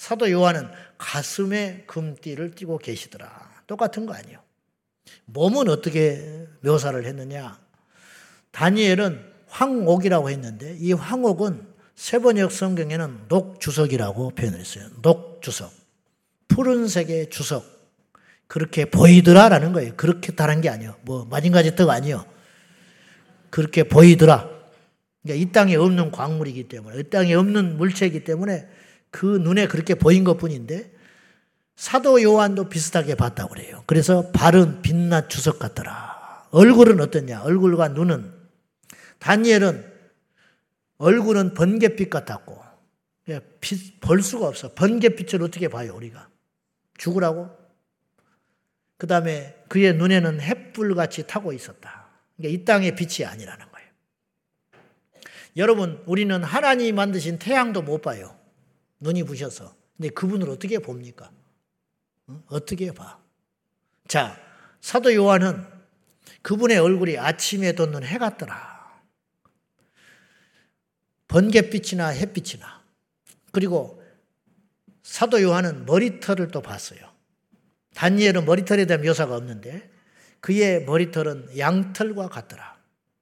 사도 0.01 0.31
요한은 0.31 0.67
가슴에 0.97 1.85
금띠를 1.87 2.55
띠고 2.55 2.79
계시더라. 2.79 3.29
똑같은 3.67 4.07
거 4.07 4.15
아니에요. 4.15 4.41
몸은 5.27 5.69
어떻게 5.69 6.47
묘사를 6.63 7.05
했느냐? 7.05 7.61
다니엘은 8.51 9.23
황옥이라고 9.49 10.31
했는데 10.31 10.75
이 10.81 10.95
황옥은 10.95 11.67
세번역 11.97 12.51
성경에는 12.51 13.27
녹주석이라고 13.29 14.31
표현을 14.31 14.59
했어요. 14.59 14.87
녹주석. 15.03 15.71
푸른색의 16.49 17.29
주석. 17.29 17.67
그렇게 18.47 18.87
보이더라라는 18.87 19.75
거예요. 19.75 19.93
그렇게 19.97 20.33
다른 20.33 20.63
게 20.63 20.71
아니요. 20.71 20.97
뭐 21.03 21.27
마징가지 21.27 21.77
떡 21.77 21.91
아니요. 21.91 22.25
그렇게 23.51 23.83
보이더라. 23.83 24.49
그러니까 25.23 25.47
이 25.47 25.53
땅에 25.53 25.77
없는 25.77 26.11
광물이기 26.11 26.69
때문에, 26.69 27.01
이 27.01 27.03
땅에 27.11 27.35
없는 27.35 27.77
물체이기 27.77 28.25
때문에 28.25 28.67
그 29.11 29.27
눈에 29.27 29.67
그렇게 29.67 29.95
보인 29.95 30.25
것 30.25 30.37
뿐인데 30.37 30.93
사도 31.77 32.23
요한도 32.23 32.69
비슷하게 32.69 33.15
봤다고 33.15 33.55
그래요. 33.55 33.83
그래서 33.87 34.31
발은 34.33 34.83
빛나 34.83 35.29
주석 35.29 35.59
같더라. 35.59 36.49
얼굴은 36.51 37.01
어떠냐? 37.01 37.43
얼굴과 37.43 37.89
눈은 37.89 38.33
다니엘은 39.19 39.91
얼굴은 40.99 41.55
번개빛 41.55 42.11
같았고 42.11 42.61
빛, 43.61 44.01
볼 44.01 44.23
수가 44.23 44.49
없어. 44.49 44.75
번개빛을 44.75 45.43
어떻게 45.43 45.69
봐요 45.69 45.95
우리가? 45.95 46.29
죽으라고? 46.99 47.49
그 48.99 49.07
다음에 49.07 49.57
그의 49.69 49.95
눈에는 49.95 50.41
햇불같이 50.41 51.27
타고 51.27 51.55
있었다. 51.55 52.09
그러니까 52.37 52.61
이 52.61 52.65
땅의 52.67 52.97
빛이 52.97 53.27
아니라는 53.27 53.67
거예요. 53.73 53.89
여러분 55.57 56.03
우리는 56.05 56.43
하나님이 56.45 56.93
만드신 56.93 57.39
태양도 57.39 57.81
못 57.81 58.03
봐요. 58.03 58.37
눈이 59.01 59.25
부셔서. 59.25 59.75
근데 59.97 60.11
그분을 60.11 60.49
어떻게 60.49 60.79
봅니까? 60.79 61.31
어떻게 62.47 62.93
봐? 62.93 63.19
자, 64.07 64.39
사도 64.81 65.15
요한은 65.15 65.67
그분의 66.43 66.79
얼굴이 66.79 67.19
아침에 67.19 67.73
돋는 67.73 68.05
해 68.05 68.19
같더라. 68.19 69.01
번갯빛이나 71.29 72.09
햇빛이나 72.09 72.83
그리고 73.53 74.03
사도 75.03 75.43
요한은 75.43 75.87
머리털을 75.87 76.49
또 76.49 76.61
봤어요. 76.61 77.01
다니엘은 77.95 78.45
머리털에 78.45 78.87
대한 78.87 79.03
묘사가 79.03 79.37
없는데 79.37 79.91
그의 80.41 80.85
머리털은 80.85 81.59
양털과 81.59 82.29
같더라. 82.29 82.79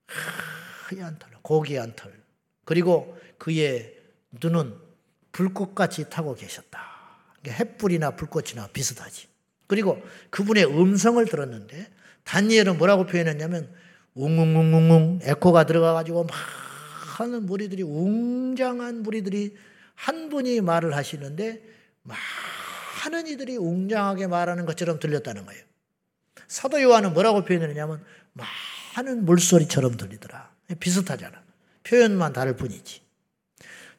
하얀 0.07 1.19
털, 1.19 1.31
고귀한 1.43 1.95
털. 1.97 2.23
그리고 2.65 3.19
그의 3.39 3.99
눈은 4.41 4.88
불꽃같이 5.33 6.09
타고 6.11 6.35
계셨다. 6.35 6.81
햇불이나 7.47 8.13
불꽃이나 8.13 8.69
비슷하지. 8.69 9.29
그리고 9.67 10.03
그분의 10.31 10.67
음성을 10.67 11.25
들었는데 11.25 11.91
다니엘은 12.25 12.79
뭐라고 12.79 13.07
표현했냐면 13.07 13.73
웅웅웅웅웅 14.15 15.21
에코가 15.23 15.65
들어가가지고 15.65 16.25
막 16.25 16.37
하는 17.19 17.47
무리들이 17.47 17.83
웅장한 17.83 19.03
무리들이 19.03 19.57
한 19.95 20.29
분이 20.29 20.61
말을 20.61 20.95
하시는데 20.95 21.63
많은 22.03 23.27
이들이 23.27 23.57
웅장하게 23.57 24.27
말하는 24.27 24.65
것처럼 24.67 24.99
들렸다는 24.99 25.45
거예요. 25.47 25.63
사도 26.47 26.81
요한은 26.81 27.13
뭐라고 27.13 27.45
표현했냐면 27.45 28.05
많은 28.97 29.25
물소리처럼 29.25 29.97
들리더라. 29.97 30.51
비슷하잖아. 30.81 31.43
표현만 31.83 32.33
다를 32.33 32.57
뿐이지. 32.57 33.03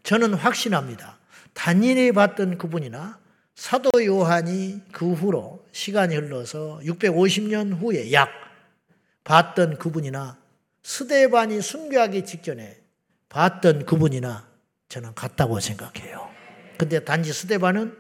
저는 0.04 0.34
확신합니다. 0.34 1.18
단일히 1.60 2.13
봤던 2.13 2.58
그분이나 2.58 3.19
사도 3.54 3.89
요한이 4.02 4.80
그 4.93 5.12
후로 5.12 5.67
시간이 5.74 6.15
흘러서 6.15 6.80
650년 6.86 7.78
후에 7.78 8.13
약 8.13 8.30
봤던 9.26 9.78
그분이나 9.78 10.38
스데반이 10.84 11.62
순교하기 11.62 12.24
직전에 12.24 12.80
봤던 13.28 13.86
그분이나 13.86 14.48
저는 14.88 15.13
같다고 15.15 15.60
생각해요. 15.60 16.30
근데 16.78 17.04
단지 17.04 17.34
스데반은 17.34 17.93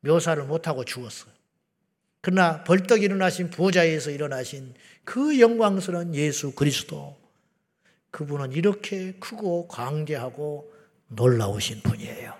묘사를 0.00 0.42
못하고 0.42 0.84
죽었어요. 0.84 1.32
그러나 2.20 2.64
벌떡 2.64 3.04
일어나신 3.04 3.50
부자에서 3.50 4.10
일어나신 4.10 4.74
그 5.04 5.38
영광스러운 5.38 6.16
예수 6.16 6.56
그리스도 6.56 7.16
그분은 8.10 8.50
이렇게 8.50 9.12
크고 9.20 9.68
광대하고 9.68 10.72
놀라우신 11.06 11.82
분이에요. 11.82 12.39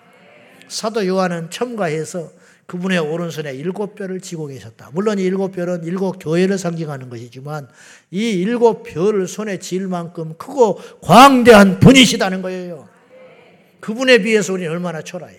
사도 0.70 1.06
요한은 1.06 1.50
첨가해서 1.50 2.30
그분의 2.66 3.00
오른손에 3.00 3.52
일곱 3.54 3.96
별을 3.96 4.20
지고 4.20 4.46
계셨다. 4.46 4.90
물론 4.92 5.18
이 5.18 5.24
일곱 5.24 5.50
별은 5.50 5.82
일곱 5.82 6.18
교회를 6.20 6.56
상징하는 6.56 7.10
것이지만 7.10 7.68
이 8.12 8.30
일곱 8.30 8.84
별을 8.84 9.26
손에 9.26 9.58
쥘 9.58 9.88
만큼 9.88 10.34
크고 10.38 10.80
광대한 11.00 11.80
분이시다는 11.80 12.42
거예요. 12.42 12.88
그분에 13.80 14.18
비해서 14.18 14.52
우리는 14.52 14.70
얼마나 14.70 15.02
초라해. 15.02 15.36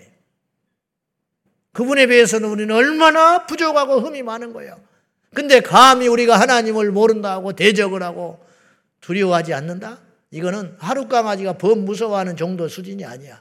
그분에 1.72 2.06
비해서는 2.06 2.50
우리는 2.50 2.74
얼마나 2.74 3.46
부족하고 3.46 4.00
흠이 4.00 4.22
많은 4.22 4.52
거예요. 4.52 4.78
근데 5.32 5.60
감히 5.60 6.08
우리가 6.08 6.38
하나님을 6.38 6.90
모른다고 6.90 7.54
대적을 7.54 8.02
하고 8.02 8.44
두려워하지 9.00 9.54
않는다? 9.54 10.00
이거는 10.30 10.76
하루 10.78 11.08
강아지가 11.08 11.54
범 11.54 11.86
무서워하는 11.86 12.36
정도 12.36 12.68
수준이 12.68 13.06
아니야. 13.06 13.40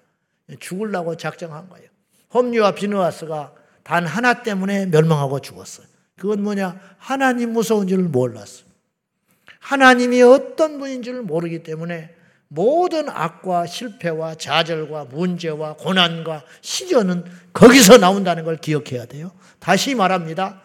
죽으려고 0.59 1.17
작정한 1.17 1.69
거예요. 1.69 1.87
홈리와 2.33 2.71
비누아스가 2.71 3.53
단 3.83 4.05
하나 4.05 4.41
때문에 4.43 4.85
멸망하고 4.87 5.39
죽었어요. 5.39 5.87
그건 6.17 6.43
뭐냐? 6.43 6.79
하나님 6.97 7.53
무서운 7.53 7.87
줄 7.87 7.99
몰랐어요. 8.03 8.65
하나님이 9.59 10.21
어떤 10.21 10.79
분인 10.79 11.03
줄 11.03 11.21
모르기 11.21 11.63
때문에 11.63 12.15
모든 12.47 13.07
악과 13.09 13.65
실패와 13.65 14.35
좌절과 14.35 15.05
문제와 15.05 15.75
고난과 15.77 16.43
시련은 16.61 17.23
거기서 17.53 17.97
나온다는 17.97 18.43
걸 18.43 18.57
기억해야 18.57 19.05
돼요. 19.05 19.31
다시 19.59 19.95
말합니다. 19.95 20.61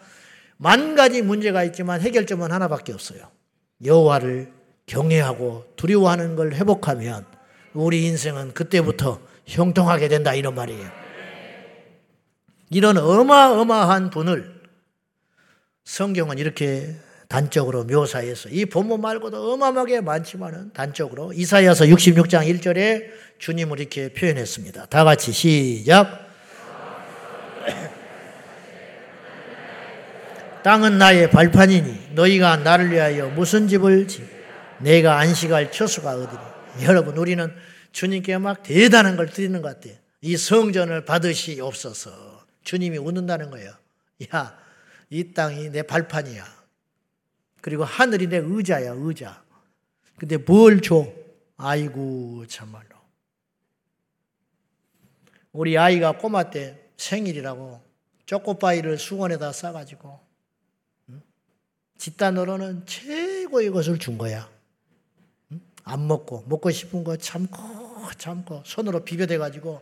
만 0.57 0.95
가지 0.95 1.21
문제가 1.21 1.63
있지만 1.63 2.01
해결점은 2.01 2.51
하나밖에 2.51 2.91
없어요. 2.91 3.29
여호와를 3.85 4.51
경외하고 4.87 5.65
두려워하는 5.75 6.35
걸 6.35 6.53
회복하면 6.53 7.25
우리 7.73 8.05
인생은 8.05 8.53
그때부터 8.53 9.21
형통하게 9.47 10.09
된다 10.09 10.33
이런 10.33 10.55
말이에요. 10.55 10.89
이런 12.69 12.97
어마어마한 12.97 14.09
분을 14.09 14.57
성경은 15.85 16.37
이렇게 16.37 16.95
단적으로 17.29 17.85
묘사해서 17.85 18.49
이 18.49 18.65
본문 18.65 19.01
말고도 19.01 19.53
어마어마하게 19.53 20.01
많지만은 20.01 20.73
단적으로 20.73 21.31
이사야서 21.33 21.85
66장 21.85 22.59
1절에 22.59 23.05
주님을 23.39 23.79
이렇게 23.79 24.13
표현했습니다. 24.13 24.87
다 24.87 25.03
같이 25.03 25.31
시작. 25.31 26.27
땅은 30.63 30.97
나의 30.97 31.29
발판이니 31.29 32.09
너희가 32.11 32.57
나를 32.57 32.91
위하여 32.91 33.29
무슨 33.29 33.67
집을 33.67 34.07
지 34.07 34.27
내가 34.79 35.19
안식할 35.19 35.71
처수가 35.71 36.11
어디니 36.11 36.56
여러분 36.83 37.17
우리는 37.17 37.53
주님께 37.91 38.37
막 38.37 38.63
대단한 38.63 39.15
걸 39.15 39.29
드리는 39.29 39.61
것 39.61 39.75
같아요. 39.75 39.97
이 40.21 40.35
성전을 40.37 41.05
받으시옵소서. 41.05 42.45
주님이 42.63 42.97
웃는다는 42.97 43.49
거예요. 43.49 43.73
야, 44.33 44.59
이 45.09 45.33
땅이 45.33 45.69
내 45.69 45.83
발판이야. 45.83 46.45
그리고 47.61 47.83
하늘이 47.83 48.27
내 48.27 48.37
의자야, 48.37 48.91
의자. 48.97 49.43
근데 50.17 50.37
뭘 50.37 50.81
줘? 50.81 51.07
아이고, 51.57 52.45
참말로. 52.47 52.95
우리 55.51 55.77
아이가 55.77 56.17
꼬마 56.17 56.49
때 56.49 56.89
생일이라고 56.97 57.81
초코파이를 58.25 58.97
수건에다 58.97 59.53
싸가지고, 59.53 60.19
집단으로는 61.97 62.85
최고의 62.85 63.71
것을 63.71 63.97
준 63.97 64.17
거야. 64.17 64.49
안 65.87 66.05
먹고, 66.07 66.43
먹고 66.47 66.69
싶은 66.71 67.03
거 67.03 67.15
참고, 67.17 67.57
참고, 68.17 68.61
손으로 68.65 69.05
비벼대가지고, 69.05 69.81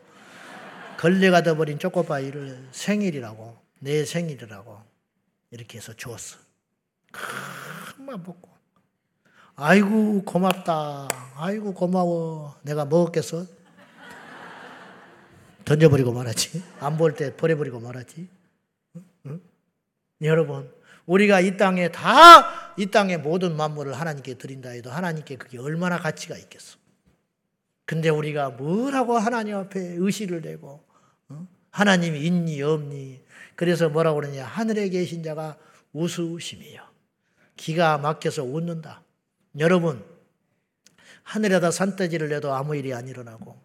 걸레가 0.98 1.42
돼버린 1.42 1.80
초코파이를 1.80 2.70
생일이라고, 2.72 3.58
내 3.80 4.06
생일이라고, 4.06 4.82
이렇게 5.52 5.78
해서 5.80 5.94
주었어. 5.94 6.38
큰맘 7.12 8.24
먹고. 8.24 8.50
아이고, 9.56 10.24
고맙다. 10.26 11.08
아이고, 11.38 11.74
고마워. 11.74 12.56
내가 12.62 12.86
먹었겠어? 12.86 13.46
던져버리고 15.66 16.12
말았지. 16.14 16.64
안 16.80 16.98
볼 16.98 17.16
때 17.16 17.36
버려버리고 17.36 17.80
말았지. 17.80 18.28
응? 18.98 19.06
응? 19.26 19.42
여러분, 20.22 20.72
우리가 21.08 21.40
이 21.40 21.58
땅에 21.58 21.92
다 21.92 22.65
이 22.78 22.88
땅의 22.88 23.20
모든 23.20 23.56
만물을 23.56 23.94
하나님께 23.94 24.36
드린다 24.36 24.70
해도 24.70 24.92
하나님께 24.92 25.38
그게 25.38 25.58
얼마나 25.58 25.98
가치가 25.98 26.38
있겠어. 26.38 26.78
근데 27.86 28.10
우리가 28.10 28.50
뭐라고 28.50 29.18
하나님 29.18 29.56
앞에 29.58 29.80
의시를 29.80 30.42
내고 30.42 30.84
어? 31.30 31.48
하나님이 31.70 32.20
있니 32.26 32.62
없니 32.62 33.24
그래서 33.56 33.90
뭐라고 33.90 34.20
그러냐 34.20 34.46
하늘에 34.46 34.90
계신 34.90 35.24
자가 35.24 35.58
우스우심이요 35.94 36.82
기가 37.56 37.98
막혀서 37.98 38.44
웃는다. 38.44 39.04
여러분 39.60 40.04
하늘에다 41.24 41.72
산돼지를 41.72 42.30
내도 42.30 42.54
아무 42.54 42.76
일이 42.76 42.94
안 42.94 43.08
일어나고 43.08 43.60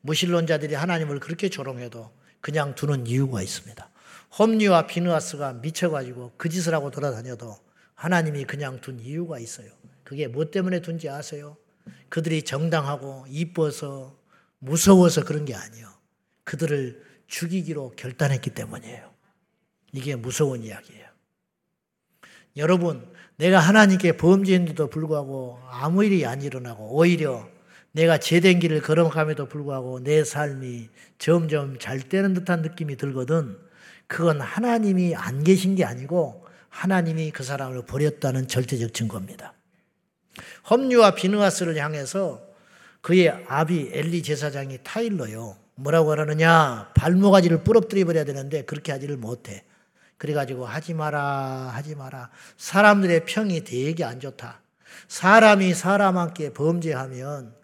무신론자들이 0.00 0.74
하나님을 0.74 1.20
그렇게 1.20 1.48
조롱해도 1.48 2.10
그냥 2.40 2.74
두는 2.74 3.06
이유가 3.06 3.42
있습니다. 3.42 3.90
홈리와 4.38 4.86
비누아스가 4.86 5.54
미쳐가지고 5.54 6.32
그 6.36 6.48
짓을 6.48 6.74
하고 6.74 6.90
돌아다녀도 6.90 7.58
하나님이 7.96 8.44
그냥 8.44 8.80
둔 8.80 9.00
이유가 9.00 9.38
있어요. 9.38 9.68
그게 10.04 10.28
뭐 10.28 10.50
때문에 10.50 10.80
둔지 10.80 11.08
아세요? 11.08 11.56
그들이 12.08 12.42
정당하고 12.42 13.24
이뻐서 13.28 14.16
무서워서 14.58 15.24
그런 15.24 15.44
게 15.44 15.54
아니에요. 15.54 15.88
그들을 16.44 17.02
죽이기로 17.26 17.94
결단했기 17.96 18.50
때문이에요. 18.50 19.10
이게 19.92 20.14
무서운 20.14 20.62
이야기예요. 20.62 21.06
여러분, 22.56 23.06
내가 23.36 23.58
하나님께 23.58 24.16
범죄인데도 24.16 24.88
불구하고 24.88 25.58
아무 25.68 26.04
일이 26.04 26.24
안 26.24 26.42
일어나고 26.42 26.96
오히려 26.96 27.48
내가 27.92 28.18
제된 28.18 28.60
길을 28.60 28.82
걸어감에도 28.82 29.48
불구하고 29.48 30.00
내 30.02 30.22
삶이 30.22 30.88
점점 31.18 31.78
잘 31.78 32.00
되는 32.00 32.34
듯한 32.34 32.62
느낌이 32.62 32.96
들거든. 32.96 33.58
그건 34.06 34.40
하나님이 34.40 35.14
안 35.14 35.42
계신 35.44 35.74
게 35.74 35.84
아니고 35.84 36.45
하나님이 36.76 37.30
그 37.30 37.42
사람을 37.42 37.86
버렸다는 37.86 38.48
절대적 38.48 38.92
증거입니다. 38.92 39.54
험류와 40.68 41.14
비누아스를 41.14 41.76
향해서 41.78 42.42
그의 43.00 43.30
아비 43.48 43.90
엘리 43.92 44.22
제사장이 44.22 44.80
타일러요. 44.84 45.56
뭐라고 45.76 46.12
하느냐? 46.12 46.90
발모가지를 46.94 47.64
부럽뜨려 47.64 48.04
버려야 48.04 48.24
되는데 48.24 48.62
그렇게 48.62 48.92
하지를 48.92 49.16
못해. 49.16 49.64
그래가지고 50.18 50.66
하지 50.66 50.92
마라, 50.92 51.70
하지 51.72 51.94
마라. 51.94 52.30
사람들의 52.58 53.24
평이 53.24 53.64
되게 53.64 54.04
안 54.04 54.20
좋다. 54.20 54.60
사람이 55.08 55.72
사람한테 55.72 56.52
범죄하면 56.52 57.54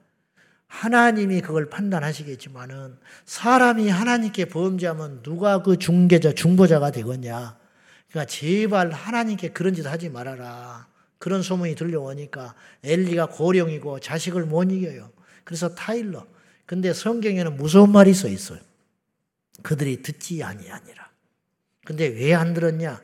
하나님이 0.68 1.42
그걸 1.42 1.68
판단하시겠지만은 1.68 2.96
사람이 3.26 3.90
하나님께 3.90 4.46
범죄하면 4.46 5.22
누가 5.22 5.62
그 5.62 5.76
중개자, 5.76 6.32
중보자가 6.32 6.92
되겠냐. 6.92 7.61
그러니까 8.12 8.30
제발 8.30 8.90
하나님께 8.92 9.48
그런 9.48 9.74
짓 9.74 9.86
하지 9.86 10.10
말아라. 10.10 10.86
그런 11.18 11.42
소문이 11.42 11.74
들려오니까 11.76 12.54
엘리가 12.84 13.26
고령이고 13.26 14.00
자식을 14.00 14.44
못 14.44 14.64
이겨요. 14.70 15.10
그래서 15.44 15.74
타일러. 15.74 16.26
근데 16.66 16.92
성경에는 16.92 17.56
무서운 17.56 17.90
말이 17.90 18.12
써 18.12 18.28
있어요. 18.28 18.60
그들이 19.62 20.02
듣지 20.02 20.42
아니하니라. 20.42 21.10
근데 21.84 22.06
왜 22.06 22.34
안 22.34 22.52
들었냐? 22.54 23.00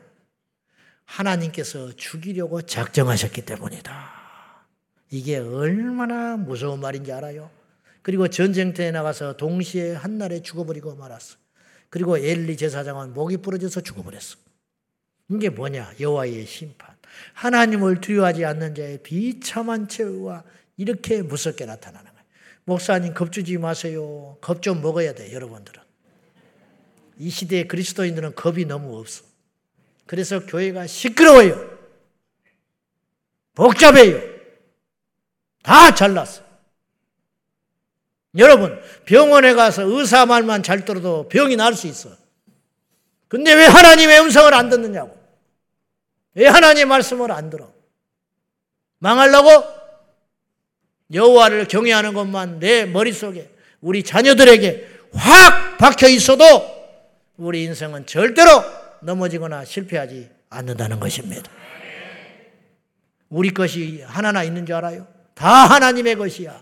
하나님께서 1.05 1.91
죽이려고 1.95 2.61
작정하셨기 2.61 3.41
때문이다. 3.45 4.19
이게 5.11 5.37
얼마나 5.37 6.37
무서운 6.37 6.79
말인지 6.81 7.11
알아요? 7.11 7.49
그리고 8.03 8.27
전쟁터에 8.27 8.91
나가서 8.91 9.37
동시에 9.37 9.93
한날에 9.95 10.41
죽어버리고 10.43 10.95
말았어. 10.95 11.37
그리고 11.89 12.17
엘리 12.17 12.57
제사장은 12.57 13.13
목이 13.13 13.37
부러져서 13.37 13.81
죽어버렸어. 13.81 14.48
이게 15.29 15.49
뭐냐? 15.49 15.93
여호와의 15.99 16.45
심판. 16.45 16.89
하나님을 17.33 18.01
두려워하지 18.01 18.45
않는 18.45 18.75
자의 18.75 18.97
비참한 19.03 19.87
최후와 19.87 20.43
이렇게 20.77 21.21
무섭게 21.21 21.65
나타나는 21.65 22.09
거예요. 22.11 22.25
목사님 22.65 23.13
겁주지 23.13 23.57
마세요. 23.57 24.37
겁 24.41 24.61
좀 24.61 24.81
먹어야 24.81 25.13
돼, 25.13 25.33
여러분들은. 25.33 25.81
이 27.17 27.29
시대의 27.29 27.67
그리스도인들은 27.67 28.35
겁이 28.35 28.65
너무 28.65 28.97
없어. 28.97 29.23
그래서 30.05 30.45
교회가 30.45 30.87
시끄러워요. 30.87 31.77
복잡해요. 33.55 34.21
다 35.61 35.93
잘났어. 35.93 36.43
여러분, 38.37 38.79
병원에 39.05 39.53
가서 39.53 39.83
의사 39.83 40.25
말만 40.25 40.63
잘 40.63 40.85
들어도 40.85 41.27
병이 41.27 41.55
날 41.57 41.75
수 41.75 41.87
있어. 41.87 42.09
근데 43.27 43.53
왜 43.53 43.65
하나님의 43.65 44.21
음성을 44.21 44.53
안 44.53 44.69
듣느냐고. 44.69 45.18
왜 46.39 46.47
하나님의 46.47 46.85
말씀을 46.85 47.33
안 47.33 47.49
들어? 47.49 47.69
망하려고? 48.99 49.49
여호와를 51.13 51.67
경외하는 51.67 52.13
것만 52.13 52.59
내 52.59 52.85
머릿속에 52.85 53.49
우리 53.81 54.03
자녀들에게 54.03 54.87
확 55.13 55.77
박혀 55.77 56.07
있어도 56.07 56.45
우리 57.35 57.65
인생은 57.65 58.05
절대로 58.05 58.63
넘어지거나 59.01 59.65
실패하지 59.65 60.29
않는다는 60.49 61.01
것입니다. 61.01 61.51
우리 63.27 63.53
것이 63.53 64.01
하나나 64.05 64.43
있는 64.43 64.65
줄 64.65 64.75
알아요? 64.75 65.07
다 65.35 65.49
하나님의 65.65 66.15
것이야. 66.15 66.61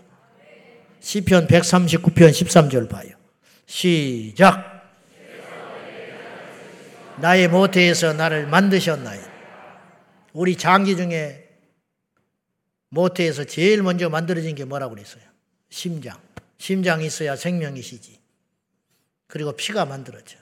시편 0.98 1.46
139편 1.46 2.30
13절 2.30 2.88
봐요. 2.88 3.10
시작. 3.66 4.82
나의 7.18 7.46
모태에서 7.46 8.14
나를 8.14 8.48
만드셨나요? 8.48 9.37
우리 10.32 10.56
장기 10.56 10.96
중에 10.96 11.48
모태에서 12.90 13.44
제일 13.44 13.82
먼저 13.82 14.08
만들어진 14.08 14.54
게 14.54 14.64
뭐라고 14.64 14.94
그랬어요? 14.94 15.22
심장. 15.68 16.20
심장이 16.58 17.06
있어야 17.06 17.36
생명이시지. 17.36 18.18
그리고 19.26 19.52
피가 19.52 19.84
만들어져. 19.84 20.38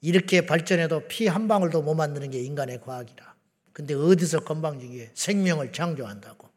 이렇게 0.00 0.44
발전해도 0.44 1.08
피 1.08 1.26
한 1.26 1.48
방울도 1.48 1.82
못 1.82 1.94
만드는 1.94 2.30
게 2.30 2.40
인간의 2.40 2.82
과학이라. 2.82 3.34
근데 3.72 3.94
어디서 3.94 4.40
건방지게 4.40 5.12
생명을 5.14 5.72
창조한다고. 5.72 6.48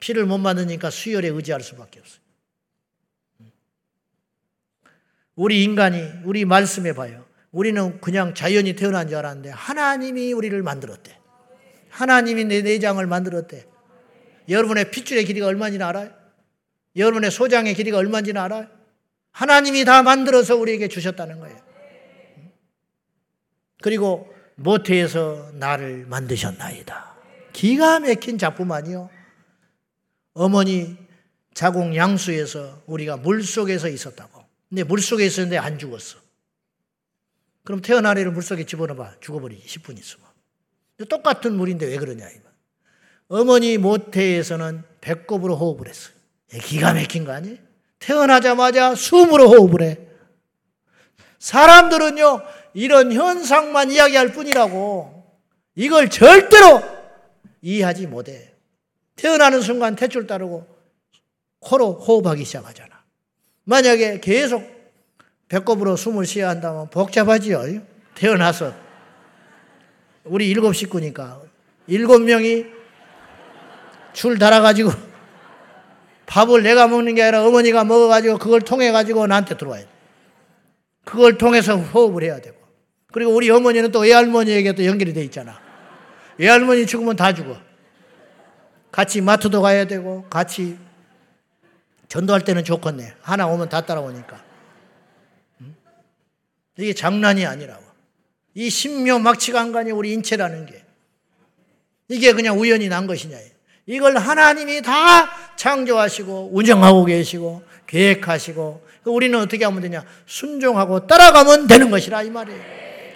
피를 0.00 0.24
못 0.24 0.38
만드니까 0.38 0.90
수혈에 0.90 1.28
의지할 1.28 1.60
수밖에 1.60 2.00
없어요. 2.00 2.20
우리 5.36 5.62
인간이, 5.62 6.02
우리 6.24 6.44
말씀해 6.44 6.94
봐요. 6.94 7.24
우리는 7.52 8.00
그냥 8.00 8.34
자연이 8.34 8.74
태어난 8.74 9.08
줄 9.08 9.18
알았는데 9.18 9.50
하나님이 9.50 10.32
우리를 10.32 10.60
만들었대. 10.62 11.19
하나님이 12.00 12.44
내 12.46 12.62
내장을 12.62 13.04
만들었대. 13.06 13.66
여러분의 14.48 14.90
핏줄의 14.90 15.26
길이가 15.26 15.46
얼마인지 15.46 15.82
알아요? 15.82 16.10
여러분의 16.96 17.30
소장의 17.30 17.74
길이가 17.74 17.98
얼마인지 17.98 18.32
알아요? 18.32 18.66
하나님이 19.32 19.84
다 19.84 20.02
만들어서 20.02 20.56
우리에게 20.56 20.88
주셨다는 20.88 21.40
거예요. 21.40 21.60
그리고 23.82 24.32
모태에서 24.56 25.52
나를 25.54 26.06
만드셨나이다. 26.06 27.16
기가 27.52 28.00
막힌 28.00 28.38
작품 28.38 28.72
아니요. 28.72 29.10
어머니 30.32 30.96
자궁 31.52 31.94
양수에서 31.94 32.82
우리가 32.86 33.18
물 33.18 33.42
속에서 33.42 33.88
있었다고. 33.88 34.42
근데 34.70 34.84
물 34.84 35.02
속에 35.02 35.26
있었는데 35.26 35.58
안 35.58 35.78
죽었어. 35.78 36.18
그럼 37.64 37.82
태어난 37.82 38.16
애를 38.16 38.32
물 38.32 38.42
속에 38.42 38.64
집어넣어봐. 38.64 39.16
죽어버리지. 39.20 39.66
10분 39.66 39.98
있으면. 39.98 40.29
똑같은 41.06 41.54
물인데 41.54 41.86
왜 41.86 41.96
그러냐. 41.96 42.28
이거. 42.28 42.48
어머니 43.28 43.78
모태에서는 43.78 44.82
배꼽으로 45.00 45.56
호흡을 45.56 45.88
했어요. 45.88 46.14
기가 46.62 46.92
막힌 46.94 47.24
거 47.24 47.32
아니에요? 47.32 47.56
태어나자마자 47.98 48.94
숨으로 48.94 49.48
호흡을 49.48 49.82
해. 49.82 49.98
사람들은요, 51.38 52.42
이런 52.74 53.12
현상만 53.12 53.90
이야기할 53.90 54.32
뿐이라고 54.32 55.24
이걸 55.74 56.10
절대로 56.10 56.82
이해하지 57.62 58.06
못해. 58.06 58.54
태어나는 59.16 59.60
순간 59.60 59.96
탯줄 59.96 60.26
따르고 60.26 60.66
코로 61.60 61.92
호흡하기 61.92 62.44
시작하잖아. 62.44 63.04
만약에 63.64 64.20
계속 64.20 64.64
배꼽으로 65.48 65.96
숨을 65.96 66.26
쉬어야 66.26 66.48
한다면 66.50 66.88
복잡하지요. 66.90 67.82
태어나서. 68.14 68.89
우리 70.24 70.48
일곱 70.48 70.74
식구니까 70.74 71.40
일곱 71.86 72.20
명이 72.22 72.66
줄 74.12 74.38
달아가지고 74.38 74.90
밥을 76.26 76.62
내가 76.62 76.86
먹는 76.86 77.14
게 77.14 77.22
아니라 77.22 77.44
어머니가 77.44 77.84
먹어가지고 77.84 78.38
그걸 78.38 78.60
통해가지고 78.60 79.26
나한테 79.26 79.56
들어와야 79.56 79.82
돼. 79.82 79.88
그걸 81.04 81.38
통해서 81.38 81.76
호흡을 81.76 82.22
해야 82.22 82.40
되고. 82.40 82.56
그리고 83.12 83.32
우리 83.34 83.50
어머니는 83.50 83.90
또 83.90 84.00
외할머니에게 84.00 84.74
또 84.74 84.84
연결이 84.86 85.12
돼 85.12 85.24
있잖아. 85.24 85.60
외할머니 86.38 86.86
죽으면 86.86 87.16
다 87.16 87.34
죽어. 87.34 87.58
같이 88.92 89.20
마트도 89.20 89.60
가야 89.60 89.86
되고, 89.86 90.24
같이 90.30 90.78
전도할 92.08 92.44
때는 92.44 92.62
좋겠네. 92.64 93.14
하나 93.22 93.46
오면 93.48 93.68
다 93.68 93.80
따라오니까. 93.80 94.40
이게 96.78 96.94
장난이 96.94 97.44
아니라고. 97.44 97.89
이 98.54 98.68
신묘 98.68 99.18
막치간간이 99.18 99.90
우리 99.90 100.12
인체라는 100.12 100.66
게. 100.66 100.82
이게 102.08 102.32
그냥 102.32 102.58
우연히 102.58 102.88
난 102.88 103.06
것이냐. 103.06 103.38
이걸 103.86 104.16
하나님이 104.16 104.82
다 104.82 105.56
창조하시고, 105.56 106.50
운영하고 106.52 107.04
계시고, 107.04 107.62
계획하시고, 107.86 108.86
우리는 109.04 109.38
어떻게 109.38 109.64
하면 109.64 109.80
되냐? 109.80 110.04
순종하고 110.26 111.06
따라가면 111.06 111.66
되는 111.66 111.90
것이라, 111.90 112.22
이 112.22 112.30
말이에요. 112.30 112.60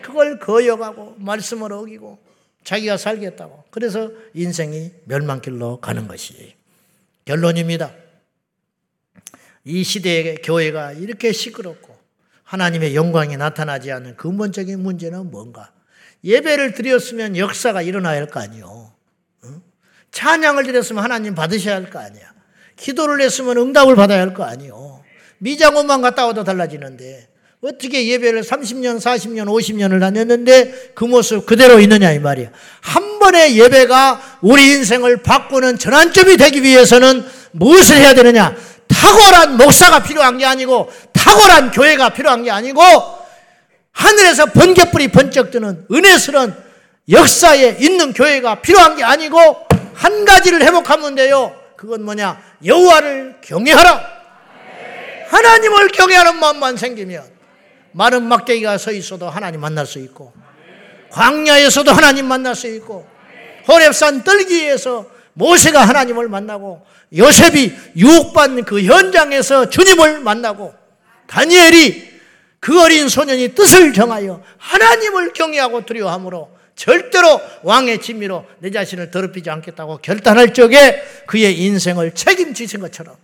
그걸 0.02 0.38
거역하고, 0.38 1.16
말씀을 1.18 1.72
어기고, 1.72 2.18
자기가 2.64 2.96
살겠다고. 2.96 3.64
그래서 3.70 4.10
인생이 4.32 4.90
멸망길로 5.04 5.80
가는 5.80 6.08
것이 6.08 6.54
결론입니다. 7.24 7.94
이 9.64 9.82
시대의 9.82 10.36
교회가 10.42 10.92
이렇게 10.92 11.32
시끄럽고 11.32 11.96
하나님의 12.58 12.94
영광이 12.94 13.36
나타나지 13.36 13.90
않는 13.90 14.16
근본적인 14.16 14.80
문제는 14.80 15.30
뭔가? 15.30 15.70
예배를 16.22 16.74
드렸으면 16.74 17.36
역사가 17.36 17.82
일어나야 17.82 18.16
할 18.16 18.26
거 18.26 18.40
아니요. 18.40 18.92
찬양을 20.12 20.64
드렸으면 20.64 21.02
하나님 21.02 21.34
받으셔야 21.34 21.74
할 21.74 21.90
거 21.90 21.98
아니야. 21.98 22.32
기도를 22.76 23.20
했으면 23.20 23.58
응답을 23.58 23.96
받아야 23.96 24.20
할 24.20 24.32
거 24.34 24.44
아니요. 24.44 25.02
미장원만 25.38 26.00
갔다 26.00 26.26
와도 26.26 26.44
달라지는데 26.44 27.28
어떻게 27.60 28.06
예배를 28.08 28.42
30년, 28.42 29.00
40년, 29.00 29.46
50년을 29.46 29.98
다녔는데 29.98 30.92
그 30.94 31.04
모습 31.04 31.46
그대로 31.46 31.80
있느냐 31.80 32.12
이 32.12 32.20
말이야. 32.20 32.50
한 32.82 33.18
번의 33.18 33.58
예배가 33.58 34.38
우리 34.42 34.70
인생을 34.74 35.22
바꾸는 35.22 35.78
전환점이 35.78 36.36
되기 36.36 36.62
위해서는 36.62 37.24
무엇을 37.52 37.96
해야 37.96 38.14
되느냐? 38.14 38.54
탁월한 39.00 39.56
목사가 39.56 40.02
필요한 40.02 40.38
게 40.38 40.46
아니고 40.46 40.90
탁월한 41.12 41.72
교회가 41.72 42.10
필요한 42.10 42.42
게 42.42 42.50
아니고 42.50 42.82
하늘에서 43.92 44.46
번개불이 44.46 45.08
번쩍 45.08 45.50
뜨는 45.50 45.86
은혜스러운 45.90 46.54
역사에 47.10 47.76
있는 47.80 48.12
교회가 48.12 48.60
필요한 48.60 48.96
게 48.96 49.04
아니고 49.04 49.66
한 49.94 50.24
가지를 50.24 50.62
회복하면 50.62 51.14
돼요. 51.14 51.54
그건 51.76 52.04
뭐냐? 52.04 52.40
여호와를 52.64 53.36
경외하라. 53.42 54.14
하나님을 55.28 55.88
경외하는 55.88 56.36
마음만 56.38 56.76
생기면 56.76 57.24
마른 57.92 58.24
막대기가 58.24 58.78
서 58.78 58.90
있어도 58.92 59.28
하나님 59.28 59.60
만날 59.60 59.86
수 59.86 59.98
있고 59.98 60.32
광야에서도 61.10 61.92
하나님 61.92 62.26
만날 62.26 62.54
수 62.54 62.66
있고 62.74 63.06
호렙산 63.68 64.24
떨기에서 64.24 65.06
모세가 65.34 65.84
하나님을 65.84 66.28
만나고 66.28 66.84
요셉이 67.16 67.72
유혹받는 67.96 68.64
그 68.64 68.82
현장에서 68.82 69.68
주님을 69.68 70.20
만나고 70.20 70.74
다니엘이 71.26 72.14
그 72.60 72.80
어린 72.82 73.08
소년이 73.08 73.54
뜻을 73.54 73.92
정하여 73.92 74.42
하나님을 74.58 75.32
경외하고 75.32 75.84
두려워함으로 75.84 76.50
절대로 76.76 77.40
왕의 77.62 78.00
진미로 78.00 78.46
내 78.58 78.70
자신을 78.70 79.10
더럽히지 79.10 79.50
않겠다고 79.50 79.98
결단할 79.98 80.54
적에 80.54 81.02
그의 81.26 81.60
인생을 81.60 82.14
책임지신 82.14 82.80
것처럼 82.80 83.16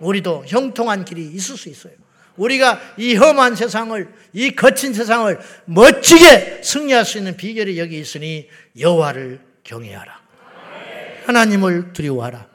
우리도 0.00 0.44
형통한 0.46 1.04
길이 1.04 1.26
있을 1.26 1.56
수 1.56 1.68
있어요. 1.68 1.92
우리가 2.36 2.80
이 2.96 3.14
험한 3.14 3.56
세상을 3.56 4.08
이 4.32 4.50
거친 4.56 4.92
세상을 4.92 5.38
멋지게 5.66 6.62
승리할 6.64 7.04
수 7.04 7.18
있는 7.18 7.36
비결이 7.36 7.78
여기 7.78 7.98
있으니 7.98 8.48
여호와를 8.78 9.40
경외하라. 9.62 10.23
하나님을 11.24 11.92
두려워하라. 11.92 12.48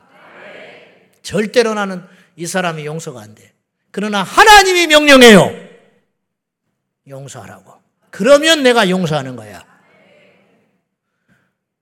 절대로 1.21 1.73
나는 1.73 2.03
이 2.35 2.45
사람이 2.45 2.85
용서가 2.85 3.21
안 3.21 3.35
돼. 3.35 3.53
그러나 3.91 4.23
하나님이 4.23 4.87
명령해요. 4.87 5.51
용서하라고. 7.07 7.73
그러면 8.11 8.63
내가 8.63 8.89
용서하는 8.89 9.35
거야. 9.35 9.65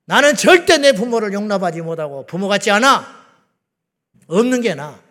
나는 0.06 0.36
절대 0.36 0.78
내 0.78 0.94
부모를 0.94 1.34
용납하지 1.34 1.82
못하고 1.82 2.26
부모 2.26 2.48
같지 2.48 2.72
않아. 2.72 3.06
없는 4.28 4.62
게 4.62 4.74
나. 4.74 5.02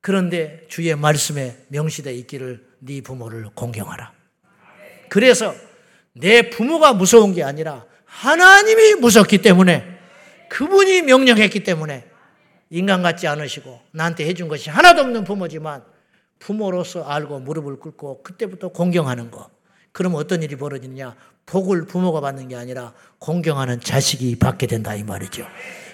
그런데 0.00 0.64
주의 0.68 0.94
말씀에 0.96 1.64
명시되어 1.68 2.12
있기를 2.12 2.66
네 2.78 3.00
부모를 3.02 3.48
공경하라. 3.54 4.12
그래서 5.08 5.54
내 6.12 6.48
부모가 6.48 6.94
무서운 6.94 7.34
게 7.34 7.42
아니라 7.42 7.84
하나님이 8.06 8.94
무섭기 8.94 9.38
때문에 9.42 9.95
그분이 10.48 11.02
명령했기 11.02 11.62
때문에 11.62 12.04
인간 12.70 13.02
같지 13.02 13.26
않으시고 13.26 13.80
나한테 13.92 14.26
해준 14.26 14.48
것이 14.48 14.70
하나도 14.70 15.02
없는 15.02 15.24
부모지만 15.24 15.84
부모로서 16.38 17.04
알고 17.04 17.40
무릎을 17.40 17.78
꿇고 17.78 18.22
그때부터 18.22 18.68
공경하는 18.68 19.30
거. 19.30 19.50
그러면 19.92 20.18
어떤 20.18 20.42
일이 20.42 20.56
벌어지느냐? 20.56 21.16
복을 21.46 21.86
부모가 21.86 22.20
받는 22.20 22.48
게 22.48 22.56
아니라 22.56 22.92
공경하는 23.18 23.80
자식이 23.80 24.38
받게 24.38 24.66
된다 24.66 24.94
이 24.94 25.02
말이죠. 25.04 25.46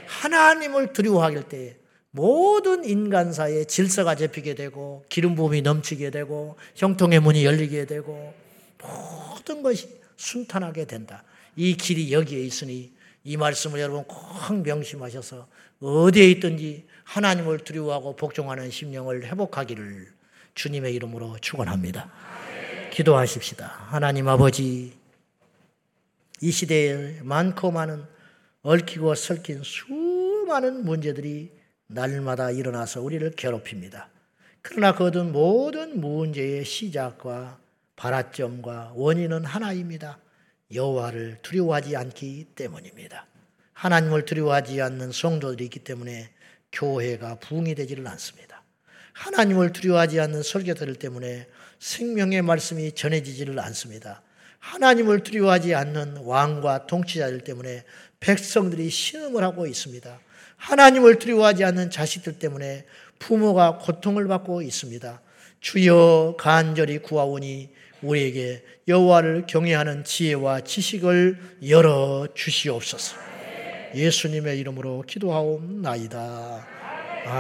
하나님을 0.07 0.93
두려워하길 0.93 1.43
때 1.45 1.77
모든 2.11 2.85
인간사의 2.85 3.67
질서가 3.67 4.17
잡히게 4.17 4.55
되고 4.55 5.05
기름 5.09 5.35
부음이 5.35 5.63
넘치게 5.63 6.11
되고 6.11 6.57
형통의 6.75 7.21
문이 7.21 7.45
열리게 7.45 7.87
되고 7.87 8.35
모든 8.83 9.63
것이 9.63 9.89
순탄하게 10.17 10.87
된다. 10.87 11.23
이 11.57 11.77
길이 11.77 12.13
여기에 12.13 12.41
있으니 12.41 12.93
이 13.25 13.37
말씀을 13.37 13.81
여러분 13.81 14.05
꼭 14.05 14.63
명심하셔서 14.63 15.49
어디에 15.81 16.31
있든지 16.33 16.87
하나님을 17.05 17.59
두려워하고 17.61 18.17
복종하는 18.17 18.71
심령을 18.71 19.25
회복하기를 19.25 20.09
주님의 20.55 20.95
이름으로 20.95 21.39
축원합니다. 21.41 22.11
기도하십시다. 22.93 23.67
하나님 23.67 24.29
아버지 24.29 24.93
이 26.41 26.51
시대에 26.51 27.21
많고 27.23 27.71
많은 27.71 28.05
얽히고 28.63 29.15
설킨 29.15 29.63
수많은 29.63 30.85
문제들이 30.85 31.53
날마다 31.87 32.51
일어나서 32.51 33.01
우리를 33.01 33.31
괴롭힙니다. 33.33 34.09
그러나 34.61 34.95
그든 34.95 35.33
모든 35.33 36.01
문제의 36.01 36.65
시작과 36.65 37.59
발화점과 37.97 38.93
원인은 38.95 39.45
하나입니다. 39.45 40.19
여호와를 40.75 41.39
두려워하지 41.43 41.97
않기 41.97 42.47
때문입니다. 42.55 43.27
하나님을 43.73 44.25
두려워하지 44.25 44.81
않는 44.81 45.13
성도들이 45.13 45.65
있기 45.65 45.81
때문에 45.81 46.31
교회가 46.73 47.37
부흥이 47.37 47.75
되지를 47.75 48.07
않습니다. 48.07 48.63
하나님을 49.13 49.73
두려워하지 49.73 50.21
않는 50.21 50.43
설교들 50.43 50.95
때문에 50.97 51.47
생명의 51.79 52.43
말씀이 52.43 52.93
전해지지를 52.93 53.59
않습니다. 53.61 54.23
하나님을 54.59 55.25
두려워하지 55.25 55.75
않는 55.75 56.19
왕과 56.19 56.87
통치자들 56.87 57.41
때문에 57.41 57.85
백성들이 58.21 58.89
신음을 58.89 59.43
하고 59.43 59.67
있습니다. 59.67 60.21
하나님을 60.57 61.19
두려워하지 61.19 61.65
않는 61.65 61.91
자식들 61.91 62.39
때문에 62.39 62.87
부모가 63.19 63.79
고통을 63.79 64.29
받고 64.29 64.63
있습니다. 64.63 65.21
주여 65.61 66.37
간절히 66.39 66.99
구하오니 66.99 67.73
우리에게 68.03 68.63
여호와를 68.89 69.47
경외하는 69.47 70.05
지혜와 70.05 70.63
지식을 70.63 71.39
열어 71.69 72.29
주시옵소서. 72.35 73.17
예수님의 73.95 74.59
이름으로 74.59 75.03
기도하옵나이다. 75.07 76.82